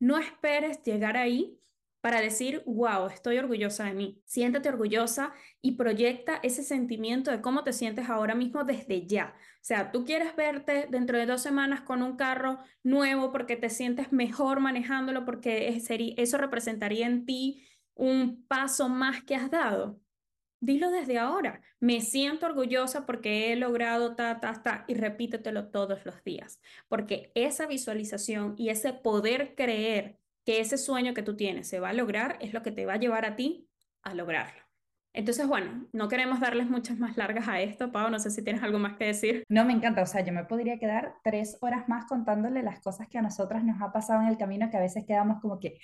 no 0.00 0.18
esperes 0.18 0.82
llegar 0.82 1.16
ahí 1.16 1.58
para 2.00 2.20
decir, 2.20 2.62
wow, 2.66 3.08
estoy 3.08 3.38
orgullosa 3.38 3.84
de 3.84 3.94
mí. 3.94 4.22
Siéntete 4.24 4.68
orgullosa 4.68 5.32
y 5.60 5.72
proyecta 5.72 6.38
ese 6.42 6.62
sentimiento 6.62 7.30
de 7.30 7.40
cómo 7.40 7.64
te 7.64 7.72
sientes 7.72 8.08
ahora 8.08 8.34
mismo 8.34 8.64
desde 8.64 9.06
ya. 9.06 9.34
O 9.36 9.64
sea, 9.68 9.90
tú 9.90 10.04
quieres 10.04 10.36
verte 10.36 10.86
dentro 10.90 11.18
de 11.18 11.26
dos 11.26 11.42
semanas 11.42 11.80
con 11.80 12.02
un 12.02 12.16
carro 12.16 12.60
nuevo 12.82 13.32
porque 13.32 13.56
te 13.56 13.68
sientes 13.70 14.12
mejor 14.12 14.60
manejándolo, 14.60 15.24
porque 15.24 15.76
eso 16.16 16.38
representaría 16.38 17.06
en 17.06 17.26
ti 17.26 17.66
un 17.94 18.44
paso 18.46 18.88
más 18.88 19.22
que 19.24 19.34
has 19.34 19.50
dado. 19.50 20.00
Dilo 20.60 20.90
desde 20.90 21.18
ahora. 21.18 21.60
Me 21.80 22.00
siento 22.00 22.46
orgullosa 22.46 23.06
porque 23.06 23.52
he 23.52 23.56
logrado 23.56 24.16
ta, 24.16 24.40
ta, 24.40 24.62
ta, 24.62 24.84
y 24.88 24.94
repítetelo 24.94 25.68
todos 25.68 26.04
los 26.04 26.22
días, 26.24 26.60
porque 26.88 27.30
esa 27.34 27.66
visualización 27.66 28.54
y 28.56 28.70
ese 28.70 28.92
poder 28.92 29.54
creer 29.54 30.18
que 30.48 30.60
ese 30.60 30.78
sueño 30.78 31.12
que 31.12 31.22
tú 31.22 31.36
tienes 31.36 31.68
se 31.68 31.78
va 31.78 31.90
a 31.90 31.92
lograr 31.92 32.38
es 32.40 32.54
lo 32.54 32.62
que 32.62 32.72
te 32.72 32.86
va 32.86 32.94
a 32.94 32.98
llevar 32.98 33.26
a 33.26 33.36
ti 33.36 33.68
a 34.00 34.14
lograrlo. 34.14 34.62
Entonces, 35.12 35.46
bueno, 35.46 35.86
no 35.92 36.08
queremos 36.08 36.40
darles 36.40 36.70
muchas 36.70 36.98
más 36.98 37.18
largas 37.18 37.46
a 37.48 37.60
esto, 37.60 37.92
Pau, 37.92 38.10
no 38.10 38.18
sé 38.18 38.30
si 38.30 38.42
tienes 38.42 38.62
algo 38.62 38.78
más 38.78 38.96
que 38.96 39.04
decir. 39.04 39.44
No, 39.50 39.66
me 39.66 39.74
encanta, 39.74 40.00
o 40.00 40.06
sea, 40.06 40.24
yo 40.24 40.32
me 40.32 40.46
podría 40.46 40.78
quedar 40.78 41.16
tres 41.22 41.58
horas 41.60 41.86
más 41.86 42.06
contándole 42.06 42.62
las 42.62 42.80
cosas 42.80 43.08
que 43.08 43.18
a 43.18 43.22
nosotras 43.22 43.62
nos 43.62 43.82
ha 43.82 43.92
pasado 43.92 44.22
en 44.22 44.28
el 44.28 44.38
camino, 44.38 44.70
que 44.70 44.78
a 44.78 44.80
veces 44.80 45.04
quedamos 45.06 45.38
como 45.42 45.60
que, 45.60 45.80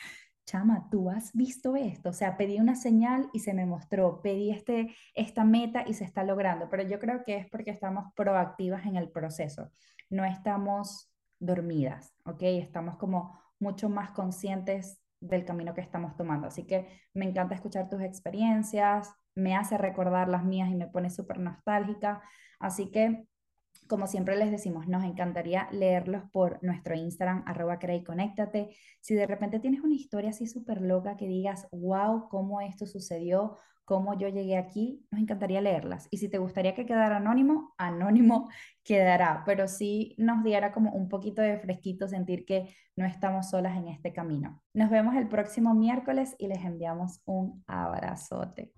chama, 0.46 0.88
tú 0.90 1.10
has 1.10 1.34
visto 1.34 1.76
esto, 1.76 2.08
o 2.08 2.14
sea, 2.14 2.38
pedí 2.38 2.58
una 2.58 2.74
señal 2.74 3.28
y 3.34 3.40
se 3.40 3.52
me 3.52 3.66
mostró, 3.66 4.22
pedí 4.22 4.50
este, 4.50 4.96
esta 5.12 5.44
meta 5.44 5.84
y 5.86 5.92
se 5.92 6.04
está 6.04 6.24
logrando, 6.24 6.70
pero 6.70 6.84
yo 6.84 6.98
creo 6.98 7.22
que 7.22 7.36
es 7.36 7.46
porque 7.50 7.70
estamos 7.70 8.14
proactivas 8.14 8.86
en 8.86 8.96
el 8.96 9.10
proceso, 9.10 9.70
no 10.08 10.24
estamos 10.24 11.10
dormidas, 11.38 12.14
¿ok? 12.24 12.44
Estamos 12.44 12.96
como 12.96 13.43
mucho 13.64 13.88
más 13.88 14.10
conscientes 14.10 15.00
del 15.20 15.44
camino 15.44 15.74
que 15.74 15.80
estamos 15.80 16.16
tomando. 16.16 16.46
Así 16.46 16.66
que 16.66 16.86
me 17.14 17.24
encanta 17.24 17.54
escuchar 17.54 17.88
tus 17.88 18.02
experiencias, 18.02 19.10
me 19.34 19.56
hace 19.56 19.78
recordar 19.78 20.28
las 20.28 20.44
mías 20.44 20.70
y 20.70 20.74
me 20.74 20.86
pone 20.86 21.10
súper 21.10 21.38
nostálgica. 21.40 22.22
Así 22.60 22.90
que 22.90 23.26
como 23.88 24.06
siempre 24.06 24.36
les 24.36 24.50
decimos, 24.50 24.88
nos 24.88 25.04
encantaría 25.04 25.68
leerlos 25.70 26.22
por 26.32 26.62
nuestro 26.62 26.94
Instagram, 26.94 27.44
arroba. 27.46 27.78
Si 29.00 29.14
de 29.14 29.26
repente 29.26 29.60
tienes 29.60 29.80
una 29.82 29.94
historia 29.94 30.30
así 30.30 30.46
súper 30.46 30.80
loca 30.80 31.16
que 31.16 31.28
digas, 31.28 31.68
wow, 31.72 32.28
cómo 32.28 32.60
esto 32.60 32.86
sucedió, 32.86 33.56
cómo 33.84 34.18
yo 34.18 34.28
llegué 34.28 34.56
aquí, 34.56 35.06
nos 35.10 35.20
encantaría 35.20 35.60
leerlas. 35.60 36.08
Y 36.10 36.18
si 36.18 36.28
te 36.28 36.38
gustaría 36.38 36.74
que 36.74 36.86
quedara 36.86 37.18
anónimo, 37.18 37.74
anónimo 37.78 38.48
quedará, 38.84 39.42
pero 39.44 39.68
sí 39.68 40.14
nos 40.18 40.42
diera 40.42 40.72
como 40.72 40.92
un 40.92 41.08
poquito 41.08 41.42
de 41.42 41.58
fresquito 41.58 42.08
sentir 42.08 42.44
que 42.44 42.74
no 42.96 43.06
estamos 43.06 43.50
solas 43.50 43.76
en 43.76 43.88
este 43.88 44.12
camino. 44.12 44.62
Nos 44.72 44.90
vemos 44.90 45.14
el 45.16 45.28
próximo 45.28 45.74
miércoles 45.74 46.34
y 46.38 46.48
les 46.48 46.64
enviamos 46.64 47.20
un 47.24 47.62
abrazote. 47.66 48.72